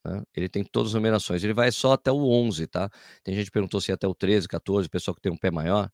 né? 0.04 0.22
ele 0.34 0.48
tem 0.48 0.64
todas 0.64 0.90
as 0.90 0.94
numerações. 0.94 1.42
Ele 1.44 1.54
vai 1.54 1.70
só 1.72 1.92
até 1.92 2.10
o 2.10 2.28
11, 2.28 2.66
tá? 2.66 2.90
Tem 3.22 3.34
gente 3.34 3.46
que 3.46 3.52
perguntou 3.52 3.80
se 3.80 3.90
ia 3.90 3.94
até 3.94 4.06
o 4.06 4.14
13, 4.14 4.48
14, 4.48 4.88
pessoal 4.88 5.14
que 5.14 5.20
tem 5.20 5.32
um 5.32 5.36
pé 5.36 5.50
maior. 5.50 5.90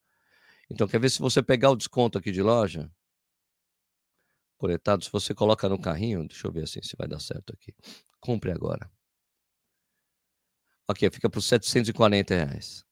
Então, 0.71 0.87
quer 0.89 1.01
ver 1.01 1.11
se 1.11 1.21
você 1.21 1.43
pegar 1.43 1.71
o 1.71 1.77
desconto 1.77 2.19
aqui 2.19 2.31
de 2.31 2.43
loja? 2.43 2.91
coletado, 4.59 5.05
se 5.05 5.11
você 5.11 5.33
coloca 5.33 5.69
no 5.69 5.81
carrinho, 5.81 6.27
deixa 6.27 6.47
eu 6.47 6.53
ver 6.53 6.65
assim 6.65 6.83
se 6.83 6.97
vai 6.97 7.09
dar 7.09 7.21
certo 7.21 7.55
aqui. 7.55 7.73
Compre 8.21 8.51
agora. 8.51 8.91
Ok, 10.89 11.09
fica 11.11 11.31
por 11.31 11.41
740 11.41 12.35
reais. 12.35 12.85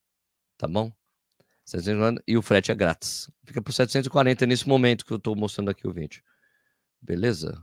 Tá 0.56 0.68
bom? 0.68 0.92
740, 1.66 2.22
e 2.26 2.36
o 2.36 2.42
frete 2.42 2.70
é 2.70 2.74
grátis. 2.74 3.28
Fica 3.44 3.60
por 3.60 3.72
740 3.72 4.46
nesse 4.46 4.68
momento 4.68 5.04
que 5.04 5.12
eu 5.12 5.16
estou 5.16 5.34
mostrando 5.34 5.70
aqui 5.70 5.86
o 5.86 5.92
vídeo. 5.92 6.22
Beleza? 7.02 7.60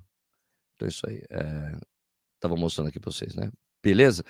Então, 0.75 0.87
isso 0.87 1.07
aí. 1.07 1.23
É... 1.29 1.77
Mostrando 2.45 2.89
aqui 2.89 2.99
para 2.99 3.09
vocês, 3.09 3.33
né? 3.33 3.49
Beleza? 3.81 4.21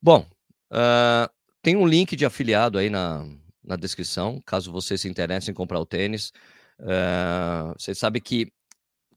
Bom, 0.00 0.26
uh, 0.72 1.30
tem 1.60 1.76
um 1.76 1.86
link 1.86 2.16
de 2.16 2.24
afiliado 2.24 2.78
aí 2.78 2.88
na, 2.88 3.26
na 3.62 3.76
descrição, 3.76 4.40
caso 4.46 4.72
você 4.72 4.96
se 4.96 5.06
interesse 5.06 5.50
em 5.50 5.54
comprar 5.54 5.78
o 5.78 5.84
tênis. 5.84 6.32
Uh, 6.78 7.74
você 7.78 7.94
sabe 7.94 8.22
que 8.22 8.50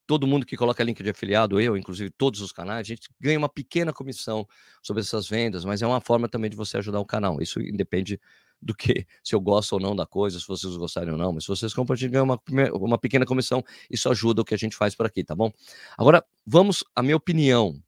todo 0.05 0.27
mundo 0.27 0.45
que 0.45 0.57
coloca 0.57 0.83
link 0.83 1.01
de 1.01 1.09
afiliado, 1.09 1.61
eu, 1.61 1.77
inclusive 1.77 2.09
todos 2.09 2.41
os 2.41 2.51
canais, 2.51 2.81
a 2.81 2.83
gente 2.83 3.09
ganha 3.19 3.37
uma 3.37 3.47
pequena 3.47 3.93
comissão 3.93 4.45
sobre 4.81 5.01
essas 5.01 5.27
vendas, 5.27 5.63
mas 5.63 5.81
é 5.81 5.87
uma 5.87 6.01
forma 6.01 6.27
também 6.27 6.49
de 6.49 6.57
você 6.57 6.77
ajudar 6.77 6.99
o 6.99 7.05
canal. 7.05 7.41
Isso 7.41 7.61
independe 7.61 8.19
do 8.63 8.73
que, 8.73 9.05
se 9.23 9.35
eu 9.35 9.41
gosto 9.41 9.73
ou 9.73 9.79
não 9.79 9.95
da 9.95 10.05
coisa, 10.05 10.39
se 10.39 10.47
vocês 10.47 10.75
gostarem 10.77 11.11
ou 11.11 11.17
não, 11.17 11.33
mas 11.33 11.43
se 11.43 11.49
vocês 11.49 11.73
gente 11.73 12.09
ganha 12.09 12.23
uma, 12.23 12.39
uma 12.73 12.97
pequena 12.97 13.25
comissão, 13.25 13.63
isso 13.89 14.09
ajuda 14.09 14.41
o 14.41 14.45
que 14.45 14.53
a 14.53 14.57
gente 14.57 14.75
faz 14.75 14.95
por 14.95 15.05
aqui, 15.05 15.23
tá 15.23 15.35
bom? 15.35 15.51
Agora, 15.97 16.25
vamos 16.45 16.83
à 16.95 17.03
minha 17.03 17.17
opinião 17.17 17.81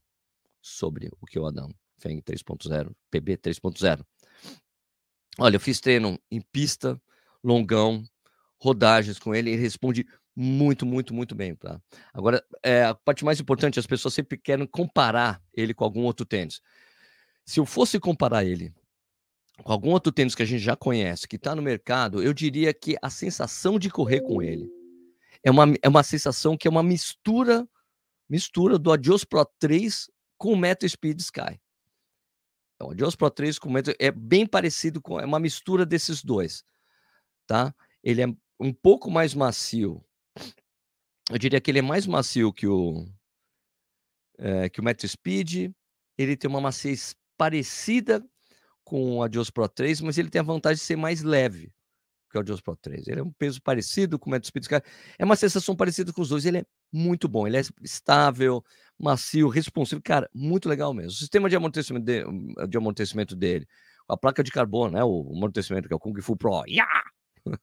sobre 0.61 1.09
o 1.21 1.25
que 1.25 1.39
o 1.39 1.45
Adão 1.45 1.69
FEM 1.97 2.21
3.0, 2.21 2.91
PB 3.09 3.37
3.0. 3.37 4.05
Olha, 5.39 5.55
eu 5.55 5.59
fiz 5.59 5.79
treino 5.79 6.19
em 6.29 6.41
pista, 6.41 7.01
longão, 7.43 8.03
rodagens 8.57 9.17
com 9.19 9.33
ele, 9.33 9.51
ele 9.51 9.61
responde 9.61 10.05
muito, 10.35 10.85
muito, 10.85 11.13
muito 11.13 11.33
bem, 11.33 11.55
tá? 11.55 11.79
Agora, 12.13 12.43
é, 12.61 12.83
a 12.83 12.93
parte 12.93 13.23
mais 13.23 13.39
importante, 13.39 13.79
as 13.79 13.87
pessoas 13.87 14.13
sempre 14.13 14.37
querem 14.37 14.67
comparar 14.67 15.41
ele 15.53 15.73
com 15.73 15.83
algum 15.83 16.03
outro 16.03 16.25
tênis. 16.25 16.61
Se 17.45 17.59
eu 17.59 17.65
fosse 17.65 17.99
comparar 17.99 18.43
ele 18.43 18.73
com 19.63 19.71
algum 19.71 19.91
outro 19.91 20.11
tênis 20.11 20.35
que 20.35 20.43
a 20.43 20.45
gente 20.45 20.61
já 20.61 20.75
conhece, 20.75 21.27
que 21.27 21.35
está 21.35 21.55
no 21.55 21.61
mercado, 21.61 22.21
eu 22.21 22.33
diria 22.33 22.73
que 22.73 22.95
a 23.01 23.09
sensação 23.09 23.79
de 23.79 23.89
correr 23.89 24.21
com 24.21 24.41
ele 24.41 24.69
é 25.43 25.51
uma, 25.51 25.65
é 25.81 25.87
uma 25.87 26.03
sensação 26.03 26.57
que 26.57 26.67
é 26.67 26.71
uma 26.71 26.83
mistura 26.83 27.67
mistura 28.27 28.79
do 28.79 28.91
Adios 28.91 29.23
Pro 29.23 29.45
3 29.59 30.09
com 30.37 30.53
o 30.53 30.57
Metro 30.57 30.89
Speed 30.89 31.19
Sky. 31.19 31.61
Então, 32.75 32.87
o 32.87 32.91
Adios 32.91 33.15
Pro 33.15 33.29
3 33.29 33.59
com 33.59 33.69
o 33.69 33.71
Metro 33.71 33.93
é 33.99 34.11
bem 34.11 34.45
parecido 34.47 35.01
com 35.01 35.19
é 35.19 35.25
uma 35.25 35.39
mistura 35.39 35.85
desses 35.85 36.23
dois, 36.23 36.63
tá? 37.45 37.73
Ele 38.03 38.23
é 38.23 38.27
um 38.59 38.73
pouco 38.73 39.11
mais 39.11 39.33
macio 39.33 40.03
eu 41.29 41.39
diria 41.39 41.59
que 41.59 41.71
ele 41.71 41.79
é 41.79 41.81
mais 41.81 42.05
macio 42.05 42.53
que 42.53 42.67
o, 42.67 43.07
é, 44.37 44.69
que 44.69 44.79
o 44.79 44.83
Metro 44.83 45.07
Speed. 45.07 45.71
Ele 46.17 46.37
tem 46.37 46.49
uma 46.49 46.61
maciez 46.61 47.15
parecida 47.37 48.23
com 48.85 49.17
o 49.17 49.23
Adios 49.23 49.49
Pro 49.49 49.67
3, 49.67 49.99
mas 50.01 50.17
ele 50.17 50.29
tem 50.29 50.39
a 50.39 50.43
vantagem 50.43 50.77
de 50.77 50.83
ser 50.83 50.95
mais 50.95 51.23
leve 51.23 51.73
que 52.29 52.37
o 52.37 52.41
Adios 52.41 52.61
Pro 52.61 52.75
3. 52.75 53.07
Ele 53.07 53.19
é 53.19 53.23
um 53.23 53.31
peso 53.31 53.61
parecido 53.61 54.19
com 54.19 54.29
o 54.29 54.31
Metro 54.31 54.47
Speed. 54.47 54.65
É 55.17 55.25
uma 55.25 55.35
sensação 55.35 55.75
parecida 55.75 56.13
com 56.13 56.21
os 56.21 56.29
dois. 56.29 56.45
Ele 56.45 56.59
é 56.59 56.65
muito 56.93 57.27
bom. 57.27 57.47
Ele 57.47 57.57
é 57.57 57.61
estável, 57.81 58.63
macio, 58.97 59.49
responsivo. 59.49 60.01
Cara, 60.01 60.29
muito 60.33 60.69
legal 60.69 60.93
mesmo. 60.93 61.11
O 61.11 61.15
sistema 61.15 61.49
de 61.49 61.55
amortecimento, 61.55 62.05
de, 62.05 62.23
de 62.67 62.77
amortecimento 62.77 63.35
dele, 63.35 63.67
a 64.07 64.15
placa 64.15 64.43
de 64.43 64.51
carbono, 64.51 64.91
né? 64.91 65.03
O 65.03 65.31
amortecimento 65.35 65.87
que 65.87 65.93
é 65.93 65.97
o 65.97 65.99
Kung 65.99 66.19
Fu 66.21 66.35
Pro. 66.35 66.63
Yeah! 66.67 67.03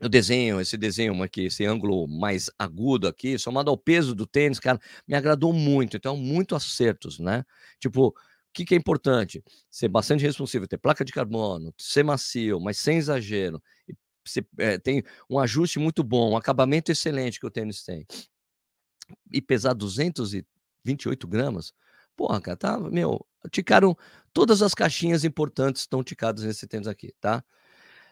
o 0.00 0.08
desenho, 0.08 0.60
esse 0.60 0.76
desenho 0.76 1.22
aqui, 1.22 1.46
esse 1.46 1.64
ângulo 1.64 2.06
mais 2.06 2.50
agudo 2.58 3.08
aqui, 3.08 3.38
somado 3.38 3.70
ao 3.70 3.76
peso 3.76 4.14
do 4.14 4.26
tênis, 4.26 4.58
cara, 4.58 4.80
me 5.06 5.14
agradou 5.14 5.52
muito. 5.52 5.96
Então, 5.96 6.16
muito 6.16 6.54
acertos, 6.54 7.18
né? 7.18 7.44
Tipo, 7.80 8.14
que, 8.56 8.64
que 8.64 8.74
é 8.74 8.78
importante? 8.78 9.44
Ser 9.70 9.88
bastante 9.88 10.22
responsivo, 10.22 10.66
ter 10.66 10.78
placa 10.78 11.04
de 11.04 11.12
carbono, 11.12 11.74
ser 11.78 12.02
macio, 12.02 12.58
mas 12.58 12.78
sem 12.78 12.96
exagero. 12.96 13.62
É, 14.58 14.78
tem 14.78 15.04
um 15.30 15.38
ajuste 15.38 15.78
muito 15.78 16.02
bom, 16.02 16.32
um 16.32 16.36
acabamento 16.36 16.90
excelente 16.90 17.38
que 17.38 17.46
o 17.46 17.50
tênis 17.50 17.84
tem. 17.84 18.06
E 19.32 19.40
pesar 19.42 19.74
228 19.74 21.28
gramas, 21.28 21.72
porra, 22.16 22.40
cara, 22.40 22.56
tá, 22.56 22.78
meu, 22.78 23.24
ticaram 23.52 23.96
todas 24.32 24.62
as 24.62 24.74
caixinhas 24.74 25.24
importantes 25.24 25.82
estão 25.82 26.02
ticadas 26.02 26.42
nesse 26.42 26.66
tênis 26.66 26.88
aqui, 26.88 27.12
tá? 27.20 27.44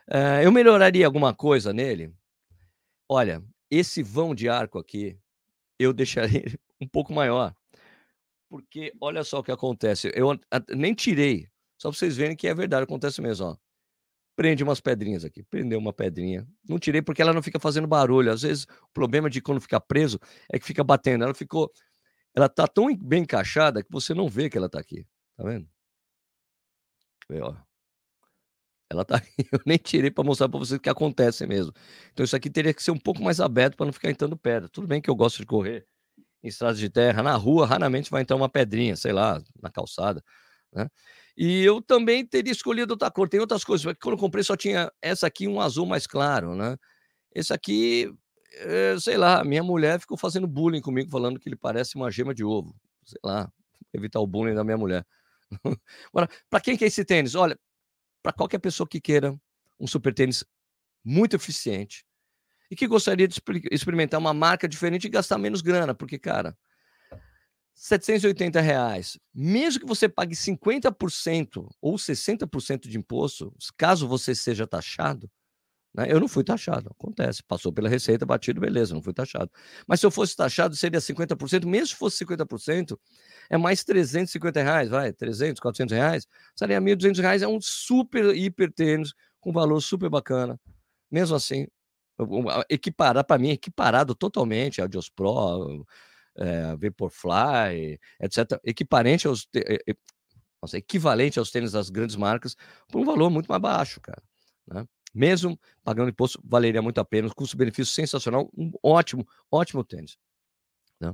Eh, 0.08 0.44
eu 0.44 0.52
melhoraria 0.52 1.06
alguma 1.06 1.34
coisa 1.34 1.72
nele? 1.72 2.14
Olha, 3.08 3.42
esse 3.70 4.02
vão 4.02 4.34
de 4.34 4.48
arco 4.48 4.78
aqui, 4.78 5.18
eu 5.78 5.92
deixaria 5.94 6.44
um 6.80 6.86
pouco 6.86 7.12
maior. 7.12 7.54
Porque 8.54 8.92
olha 9.00 9.24
só 9.24 9.40
o 9.40 9.42
que 9.42 9.50
acontece. 9.50 10.12
Eu 10.14 10.38
nem 10.76 10.94
tirei, 10.94 11.48
só 11.76 11.90
para 11.90 11.98
vocês 11.98 12.16
verem 12.16 12.36
que 12.36 12.46
é 12.46 12.54
verdade, 12.54 12.84
acontece 12.84 13.20
mesmo, 13.20 13.46
ó. 13.46 13.56
Prende 14.36 14.62
umas 14.62 14.80
pedrinhas 14.80 15.24
aqui, 15.24 15.42
prendeu 15.42 15.76
uma 15.76 15.92
pedrinha. 15.92 16.46
Não 16.68 16.78
tirei 16.78 17.02
porque 17.02 17.20
ela 17.20 17.32
não 17.32 17.42
fica 17.42 17.58
fazendo 17.58 17.88
barulho. 17.88 18.30
Às 18.30 18.42
vezes 18.42 18.62
o 18.62 18.92
problema 18.92 19.28
de 19.28 19.40
quando 19.40 19.60
fica 19.60 19.80
preso 19.80 20.20
é 20.52 20.56
que 20.56 20.64
fica 20.64 20.84
batendo. 20.84 21.24
Ela 21.24 21.34
ficou, 21.34 21.68
ela 22.32 22.48
tá 22.48 22.68
tão 22.68 22.96
bem 22.96 23.22
encaixada 23.22 23.82
que 23.82 23.90
você 23.90 24.14
não 24.14 24.28
vê 24.28 24.48
que 24.48 24.56
ela 24.56 24.68
tá 24.68 24.78
aqui. 24.78 25.04
Tá 25.36 25.42
vendo? 25.42 25.68
Vê, 27.28 27.40
ó. 27.40 27.56
Ela 28.88 29.04
tá 29.04 29.20
eu 29.50 29.58
nem 29.66 29.78
tirei 29.78 30.12
para 30.12 30.22
mostrar 30.22 30.48
para 30.48 30.60
vocês 30.60 30.78
o 30.78 30.80
que 30.80 30.88
acontece 30.88 31.44
mesmo. 31.44 31.72
Então 32.12 32.22
isso 32.22 32.36
aqui 32.36 32.48
teria 32.48 32.72
que 32.72 32.84
ser 32.84 32.92
um 32.92 32.98
pouco 32.98 33.20
mais 33.20 33.40
aberto 33.40 33.76
para 33.76 33.86
não 33.86 33.92
ficar 33.92 34.10
entrando 34.10 34.36
pedra. 34.36 34.68
Tudo 34.68 34.86
bem 34.86 35.00
que 35.00 35.10
eu 35.10 35.16
gosto 35.16 35.38
de 35.38 35.46
correr 35.46 35.88
estradas 36.48 36.78
de 36.78 36.90
terra, 36.90 37.22
na 37.22 37.36
rua 37.36 37.66
raramente 37.66 38.10
vai 38.10 38.22
entrar 38.22 38.36
uma 38.36 38.48
pedrinha, 38.48 38.96
sei 38.96 39.12
lá, 39.12 39.42
na 39.62 39.70
calçada, 39.70 40.22
né? 40.72 40.88
E 41.36 41.64
eu 41.64 41.82
também 41.82 42.24
teria 42.26 42.52
escolhido 42.52 42.92
outra 42.94 43.10
cor. 43.10 43.28
Tem 43.28 43.40
outras 43.40 43.64
coisas, 43.64 43.84
porque 43.84 44.00
quando 44.00 44.14
eu 44.14 44.20
comprei 44.20 44.44
só 44.44 44.56
tinha 44.56 44.90
essa 45.02 45.26
aqui, 45.26 45.48
um 45.48 45.60
azul 45.60 45.86
mais 45.86 46.06
claro, 46.06 46.54
né? 46.54 46.76
Esse 47.34 47.52
aqui, 47.52 48.12
é, 48.54 48.96
sei 49.00 49.16
lá, 49.16 49.44
minha 49.44 49.62
mulher 49.62 50.00
ficou 50.00 50.16
fazendo 50.16 50.46
bullying 50.46 50.80
comigo, 50.80 51.10
falando 51.10 51.40
que 51.40 51.48
ele 51.48 51.56
parece 51.56 51.96
uma 51.96 52.10
gema 52.10 52.34
de 52.34 52.44
ovo. 52.44 52.74
Sei 53.04 53.20
lá, 53.24 53.50
evitar 53.92 54.20
o 54.20 54.26
bullying 54.26 54.54
da 54.54 54.64
minha 54.64 54.78
mulher. 54.78 55.06
Agora, 56.12 56.28
para 56.50 56.60
quem 56.60 56.76
quer 56.76 56.86
esse 56.86 57.04
tênis? 57.04 57.34
Olha, 57.34 57.58
para 58.22 58.32
qualquer 58.32 58.58
pessoa 58.58 58.88
que 58.88 59.00
queira 59.00 59.36
um 59.78 59.86
super 59.86 60.14
tênis 60.14 60.44
muito 61.04 61.36
eficiente 61.36 62.04
e 62.70 62.76
que 62.76 62.86
gostaria 62.86 63.28
de 63.28 63.40
experimentar 63.70 64.18
uma 64.18 64.34
marca 64.34 64.68
diferente 64.68 65.04
e 65.04 65.10
gastar 65.10 65.38
menos 65.38 65.60
grana, 65.60 65.94
porque, 65.94 66.18
cara, 66.18 66.56
780 67.74 68.60
reais, 68.60 69.18
mesmo 69.34 69.80
que 69.80 69.86
você 69.86 70.08
pague 70.08 70.34
50% 70.34 71.68
ou 71.80 71.96
60% 71.96 72.88
de 72.88 72.96
imposto, 72.96 73.52
caso 73.76 74.06
você 74.06 74.34
seja 74.34 74.66
taxado, 74.66 75.28
né? 75.94 76.06
Eu 76.10 76.18
não 76.18 76.26
fui 76.26 76.42
taxado, 76.42 76.90
acontece. 76.90 77.40
Passou 77.44 77.72
pela 77.72 77.88
receita, 77.88 78.26
batido, 78.26 78.60
beleza, 78.60 78.92
não 78.92 79.02
fui 79.02 79.14
taxado. 79.14 79.48
Mas 79.86 80.00
se 80.00 80.06
eu 80.06 80.10
fosse 80.10 80.34
taxado, 80.34 80.74
seria 80.74 81.00
50%, 81.00 81.64
mesmo 81.66 81.86
se 81.86 81.94
fosse 81.94 82.24
50%, 82.24 82.98
é 83.48 83.56
mais 83.56 83.84
350 83.84 84.60
reais, 84.60 84.88
vai, 84.88 85.12
300, 85.12 85.60
400 85.60 85.96
reais, 85.96 86.26
seria 86.56 86.80
1.200 86.80 87.20
reais, 87.20 87.42
é 87.42 87.48
um 87.48 87.60
super 87.60 88.34
hiper 88.34 88.72
tênis, 88.72 89.14
com 89.40 89.52
valor 89.52 89.80
super 89.80 90.10
bacana. 90.10 90.58
Mesmo 91.10 91.36
assim, 91.36 91.68
equiparar, 92.68 93.24
para 93.24 93.38
mim, 93.38 93.50
equiparado 93.50 94.14
totalmente 94.14 94.80
a 94.80 94.86
Dios 94.86 95.08
Pro, 95.08 95.86
é, 96.36 96.76
Vaporfly, 96.76 97.98
etc. 98.20 98.60
Equiparente 98.64 99.26
aos, 99.26 99.48
nossa, 100.62 100.78
equivalente 100.78 101.38
aos 101.38 101.50
tênis 101.50 101.72
das 101.72 101.90
grandes 101.90 102.16
marcas, 102.16 102.56
por 102.88 103.00
um 103.00 103.04
valor 103.04 103.30
muito 103.30 103.48
mais 103.48 103.60
baixo, 103.60 104.00
cara. 104.00 104.22
Né? 104.66 104.86
mesmo 105.14 105.58
pagando 105.84 106.10
imposto, 106.10 106.42
valeria 106.44 106.82
muito 106.82 106.98
a 106.98 107.04
pena. 107.04 107.30
Custo-benefício 107.30 107.94
sensacional, 107.94 108.50
um 108.56 108.72
ótimo, 108.82 109.26
ótimo 109.50 109.84
tênis. 109.84 110.18
Né? 111.00 111.10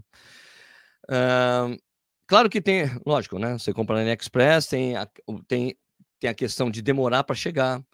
Uh, 1.08 1.76
claro 2.26 2.48
que 2.48 2.62
tem, 2.62 2.84
lógico, 3.04 3.38
né? 3.38 3.58
Você 3.58 3.74
compra 3.74 3.96
na 3.96 4.02
AliExpress, 4.02 4.66
tem 4.66 4.96
a, 4.96 5.06
tem, 5.46 5.76
tem 6.18 6.30
a 6.30 6.34
questão 6.34 6.70
de 6.70 6.80
demorar 6.80 7.24
para 7.24 7.36
chegar. 7.36 7.84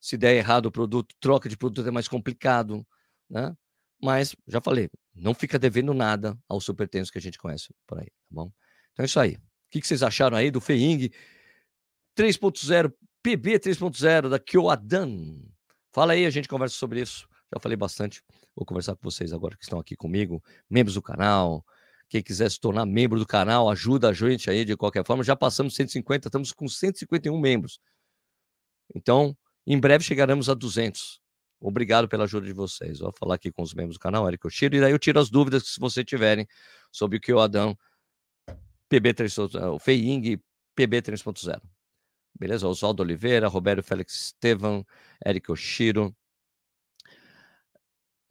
Se 0.00 0.16
der 0.16 0.34
errado 0.34 0.66
o 0.66 0.72
produto, 0.72 1.14
troca 1.20 1.48
de 1.48 1.56
produto 1.56 1.86
é 1.86 1.90
mais 1.90 2.08
complicado, 2.08 2.86
né? 3.28 3.54
Mas, 4.02 4.34
já 4.46 4.60
falei, 4.60 4.88
não 5.14 5.34
fica 5.34 5.58
devendo 5.58 5.92
nada 5.92 6.38
ao 6.48 6.60
super 6.60 6.88
tênis 6.88 7.10
que 7.10 7.18
a 7.18 7.20
gente 7.20 7.38
conhece 7.38 7.68
por 7.86 7.98
aí, 7.98 8.06
tá 8.06 8.28
bom? 8.30 8.50
Então 8.92 9.04
é 9.04 9.06
isso 9.06 9.20
aí. 9.20 9.34
O 9.34 9.40
que, 9.70 9.80
que 9.80 9.86
vocês 9.86 10.02
acharam 10.02 10.36
aí 10.36 10.50
do 10.50 10.60
Feing 10.60 11.10
3.0 12.16 12.92
PB 13.22 13.58
3.0 13.58 14.28
da 14.28 14.38
Kyoadan. 14.38 15.36
Fala 15.92 16.14
aí, 16.14 16.24
a 16.24 16.30
gente 16.30 16.48
conversa 16.48 16.74
sobre 16.76 17.00
isso. 17.00 17.28
Já 17.52 17.60
falei 17.60 17.76
bastante. 17.76 18.22
Vou 18.56 18.64
conversar 18.64 18.96
com 18.96 19.02
vocês 19.02 19.32
agora 19.32 19.56
que 19.56 19.64
estão 19.64 19.78
aqui 19.78 19.94
comigo, 19.94 20.42
membros 20.68 20.94
do 20.94 21.02
canal. 21.02 21.64
Quem 22.08 22.22
quiser 22.22 22.50
se 22.50 22.58
tornar 22.58 22.86
membro 22.86 23.18
do 23.18 23.26
canal, 23.26 23.68
ajuda 23.68 24.08
a 24.08 24.12
gente 24.12 24.50
aí 24.50 24.64
de 24.64 24.76
qualquer 24.76 25.04
forma. 25.04 25.22
Já 25.22 25.36
passamos 25.36 25.74
150, 25.74 26.28
estamos 26.28 26.52
com 26.52 26.66
151 26.66 27.38
membros. 27.38 27.78
Então, 28.94 29.36
em 29.66 29.78
breve 29.78 30.04
chegaremos 30.04 30.48
a 30.48 30.54
200. 30.54 31.20
Obrigado 31.60 32.08
pela 32.08 32.24
ajuda 32.24 32.46
de 32.46 32.52
vocês. 32.52 33.00
Vou 33.00 33.12
falar 33.12 33.34
aqui 33.34 33.52
com 33.52 33.62
os 33.62 33.74
membros 33.74 33.96
do 33.96 34.00
canal, 34.00 34.26
Eric 34.26 34.46
Oshiro, 34.46 34.76
e 34.76 34.80
daí 34.80 34.92
eu 34.92 34.98
tiro 34.98 35.20
as 35.20 35.28
dúvidas 35.28 35.62
que 35.62 35.68
se 35.68 35.80
vocês 35.80 36.06
tiverem 36.06 36.48
sobre 36.90 37.18
o 37.18 37.20
que 37.20 37.32
o 37.32 37.38
Adão 37.38 37.76
PB3, 38.90 39.74
o 39.74 39.78
Feiying 39.78 40.40
PB 40.74 41.02
3.0. 41.02 41.60
Beleza? 42.38 42.66
Oswaldo 42.66 43.02
Oliveira, 43.02 43.48
Roberto 43.48 43.82
Félix 43.82 44.14
Estevam, 44.14 44.86
Eric 45.24 45.52
Oshiro, 45.52 46.16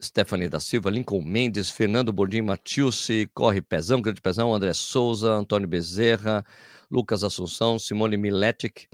Stephanie 0.02 0.48
da 0.48 0.58
Silva, 0.58 0.90
Lincoln 0.90 1.22
Mendes, 1.22 1.70
Fernando 1.70 2.12
Bordim 2.12 2.42
Matiusi, 2.42 3.30
Corre 3.32 3.60
Pezão, 3.60 4.00
Grande 4.00 4.20
Pezão, 4.20 4.52
André 4.52 4.72
Souza, 4.72 5.30
Antônio 5.30 5.68
Bezerra, 5.68 6.44
Lucas 6.90 7.22
Assunção, 7.22 7.78
Simone 7.78 8.16
Miletic, 8.16 8.88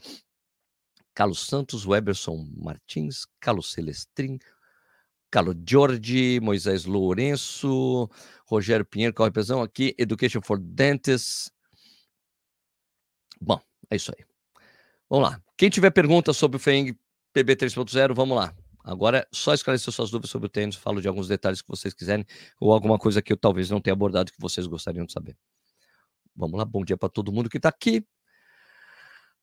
Carlos 1.16 1.46
Santos, 1.46 1.86
Weberson 1.86 2.46
Martins, 2.54 3.26
Carlos 3.40 3.72
Celestrin, 3.72 4.38
Carlos 5.30 5.56
Jorge, 5.66 6.38
Moisés 6.40 6.84
Lourenço, 6.84 8.06
Rogério 8.46 8.84
Pinheiro, 8.84 9.14
Corre 9.14 9.30
Pezão 9.30 9.62
aqui, 9.62 9.94
Education 9.96 10.42
for 10.42 10.60
Dentists. 10.60 11.50
Bom, 13.40 13.58
é 13.90 13.96
isso 13.96 14.12
aí. 14.16 14.26
Vamos 15.08 15.30
lá. 15.30 15.42
Quem 15.56 15.70
tiver 15.70 15.90
perguntas 15.90 16.36
sobre 16.36 16.58
o 16.58 16.60
FENG 16.60 16.94
PB 17.32 17.56
3.0, 17.56 18.14
vamos 18.14 18.36
lá. 18.36 18.54
Agora 18.84 19.20
é 19.20 19.26
só 19.32 19.54
esclarecer 19.54 19.92
suas 19.94 20.10
dúvidas 20.10 20.30
sobre 20.30 20.46
o 20.46 20.50
tênis, 20.50 20.76
falo 20.76 21.00
de 21.00 21.08
alguns 21.08 21.28
detalhes 21.28 21.62
que 21.62 21.68
vocês 21.68 21.94
quiserem, 21.94 22.26
ou 22.60 22.74
alguma 22.74 22.98
coisa 22.98 23.22
que 23.22 23.32
eu 23.32 23.38
talvez 23.38 23.70
não 23.70 23.80
tenha 23.80 23.94
abordado 23.94 24.30
que 24.30 24.38
vocês 24.38 24.66
gostariam 24.66 25.06
de 25.06 25.12
saber. 25.14 25.34
Vamos 26.36 26.58
lá, 26.58 26.64
bom 26.66 26.84
dia 26.84 26.98
para 26.98 27.08
todo 27.08 27.32
mundo 27.32 27.48
que 27.48 27.56
está 27.56 27.70
aqui. 27.70 28.06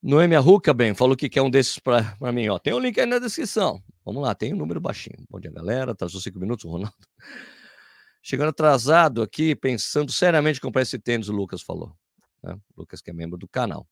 Noemi 0.05 0.35
Arruca, 0.35 0.73
bem, 0.73 0.93
falou 0.93 1.15
que 1.15 1.29
quer 1.29 1.41
um 1.41 1.49
desses 1.49 1.79
para 1.79 2.17
mim. 2.33 2.49
Ó. 2.49 2.59
Tem 2.59 2.73
o 2.73 2.75
um 2.75 2.79
link 2.81 2.99
aí 2.99 3.05
na 3.05 3.19
descrição. 3.19 3.81
Vamos 4.03 4.21
lá, 4.21 4.35
tem 4.35 4.53
um 4.53 4.57
número 4.57 4.81
baixinho. 4.81 5.15
Bom 5.29 5.39
dia, 5.39 5.49
galera. 5.49 5.93
Atrasou 5.93 6.19
cinco 6.19 6.37
minutos, 6.37 6.69
Ronaldo. 6.69 6.93
Chegando 8.21 8.49
atrasado 8.49 9.21
aqui, 9.21 9.55
pensando 9.55 10.11
seriamente 10.11 10.57
em 10.57 10.61
comprar 10.61 10.81
esse 10.81 10.99
tênis, 10.99 11.29
o 11.29 11.31
Lucas 11.31 11.61
falou. 11.61 11.95
Né? 12.43 12.53
Lucas, 12.75 13.01
que 13.01 13.11
é 13.11 13.13
membro 13.13 13.37
do 13.37 13.47
canal. 13.47 13.87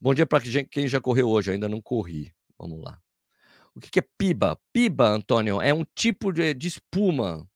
Bom 0.00 0.12
dia 0.12 0.26
para 0.26 0.42
quem 0.68 0.88
já 0.88 1.00
correu 1.00 1.28
hoje, 1.28 1.52
ainda 1.52 1.68
não 1.68 1.80
corri. 1.80 2.34
Vamos 2.58 2.82
lá. 2.82 2.98
O 3.76 3.80
que 3.80 4.00
é 4.00 4.04
piba? 4.18 4.58
Piba, 4.72 5.08
Antônio, 5.08 5.62
é 5.62 5.72
um 5.72 5.84
tipo 5.94 6.32
de, 6.32 6.52
de 6.52 6.66
espuma. 6.66 7.48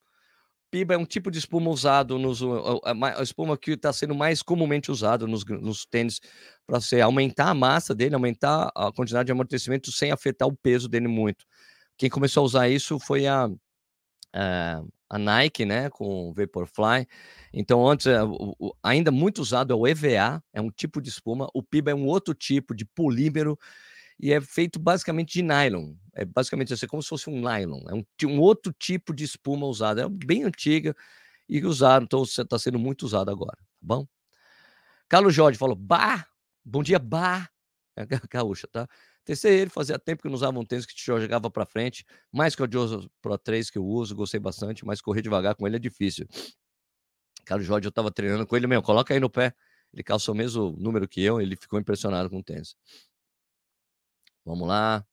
Piba 0.76 0.92
é 0.92 0.98
um 0.98 1.06
tipo 1.06 1.30
de 1.30 1.38
espuma 1.38 1.70
usado 1.70 2.18
nos. 2.18 2.42
A, 2.84 3.22
espuma 3.22 3.56
que 3.56 3.70
está 3.70 3.90
sendo 3.94 4.14
mais 4.14 4.42
comumente 4.42 4.90
usado 4.90 5.26
nos, 5.26 5.42
nos 5.42 5.86
tênis 5.86 6.20
para 6.66 6.78
você 6.78 7.00
aumentar 7.00 7.48
a 7.48 7.54
massa 7.54 7.94
dele, 7.94 8.14
aumentar 8.14 8.70
a 8.74 8.92
quantidade 8.92 9.24
de 9.24 9.32
amortecimento 9.32 9.90
sem 9.90 10.12
afetar 10.12 10.46
o 10.46 10.54
peso 10.54 10.86
dele 10.86 11.08
muito. 11.08 11.46
Quem 11.96 12.10
começou 12.10 12.42
a 12.42 12.44
usar 12.44 12.68
isso 12.68 12.98
foi 12.98 13.26
a, 13.26 13.48
a, 14.34 14.82
a 15.08 15.18
Nike, 15.18 15.64
né, 15.64 15.88
com 15.88 16.28
o 16.28 16.34
Vaporfly. 16.34 17.06
Então, 17.54 17.88
antes, 17.88 18.06
eh, 18.06 18.18
ainda 18.82 19.10
muito 19.10 19.40
usado 19.40 19.72
é 19.72 19.74
o 19.74 19.86
EVA, 19.86 20.44
é 20.52 20.60
um 20.60 20.70
tipo 20.70 21.00
de 21.00 21.08
espuma. 21.08 21.48
O 21.54 21.62
PIBA 21.62 21.92
é 21.92 21.94
um 21.94 22.04
outro 22.04 22.34
tipo 22.34 22.74
de 22.74 22.84
polímero 22.84 23.58
e 24.18 24.32
é 24.32 24.40
feito 24.40 24.78
basicamente 24.78 25.34
de 25.34 25.42
nylon. 25.42 25.94
É 26.14 26.24
basicamente 26.24 26.72
assim, 26.72 26.86
como 26.86 27.02
se 27.02 27.08
fosse 27.08 27.28
um 27.28 27.40
nylon. 27.40 27.82
É 27.88 27.94
um, 27.94 28.04
um 28.28 28.40
outro 28.40 28.72
tipo 28.72 29.14
de 29.14 29.24
espuma 29.24 29.66
usada. 29.66 30.02
É 30.02 30.08
bem 30.08 30.44
antiga 30.44 30.94
e 31.48 31.64
usado, 31.64 32.04
então 32.04 32.22
está 32.22 32.58
sendo 32.58 32.78
muito 32.78 33.04
usado 33.04 33.30
agora, 33.30 33.56
tá 33.56 33.64
bom? 33.80 34.06
Carlos 35.08 35.34
Jorge 35.34 35.58
falou, 35.58 35.76
bah, 35.76 36.26
bom 36.64 36.82
dia, 36.82 36.98
bah. 36.98 37.48
É 37.96 38.04
gaúcha, 38.30 38.66
tá? 38.70 38.88
Testei 39.24 39.60
ele, 39.60 39.70
fazia 39.70 39.98
tempo 39.98 40.22
que 40.22 40.28
não 40.28 40.34
usava 40.34 40.58
um 40.58 40.64
tênis 40.64 40.86
que 40.86 40.94
te 40.94 41.04
jogava 41.04 41.50
para 41.50 41.64
frente, 41.66 42.04
mais 42.32 42.54
que 42.54 42.62
o 42.62 42.68
Joe 42.70 43.08
Pro 43.20 43.36
3 43.36 43.70
que 43.70 43.78
eu 43.78 43.84
uso, 43.84 44.14
gostei 44.14 44.38
bastante, 44.38 44.84
mas 44.84 45.00
correr 45.00 45.22
devagar 45.22 45.54
com 45.54 45.66
ele 45.66 45.76
é 45.76 45.78
difícil. 45.78 46.26
Carlos 47.44 47.66
Jorge, 47.66 47.86
eu 47.86 47.92
tava 47.92 48.10
treinando 48.10 48.46
com 48.46 48.56
ele, 48.56 48.66
meu, 48.66 48.82
coloca 48.82 49.14
aí 49.14 49.20
no 49.20 49.30
pé. 49.30 49.54
Ele 49.92 50.02
calçou 50.02 50.34
o 50.34 50.36
mesmo 50.36 50.72
número 50.78 51.08
que 51.08 51.22
eu, 51.22 51.40
ele 51.40 51.56
ficou 51.56 51.78
impressionado 51.78 52.28
com 52.28 52.38
o 52.38 52.42
tênis. 52.42 52.76
Vamos 54.46 54.68
lá. 54.68 55.04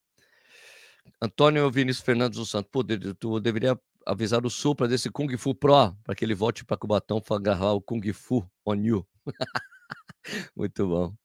Antônio 1.20 1.70
Vinícius 1.72 2.06
Fernandes 2.06 2.38
do 2.38 2.46
Santos, 2.46 2.70
pô, 2.72 2.84
tu 3.20 3.40
deveria 3.40 3.80
avisar 4.06 4.46
o 4.46 4.50
Supra 4.50 4.88
desse 4.88 5.10
Kung 5.10 5.36
Fu 5.38 5.56
Pro, 5.56 5.96
para 6.04 6.14
que 6.14 6.24
ele 6.24 6.36
volte 6.36 6.64
para 6.64 6.78
Cubatão 6.78 7.20
para 7.20 7.38
agarrar 7.38 7.74
o 7.74 7.82
Kung 7.82 8.14
Fu 8.14 8.48
on 8.64 8.76
you. 8.76 9.08
Muito 10.56 10.88
bom. 10.88 11.16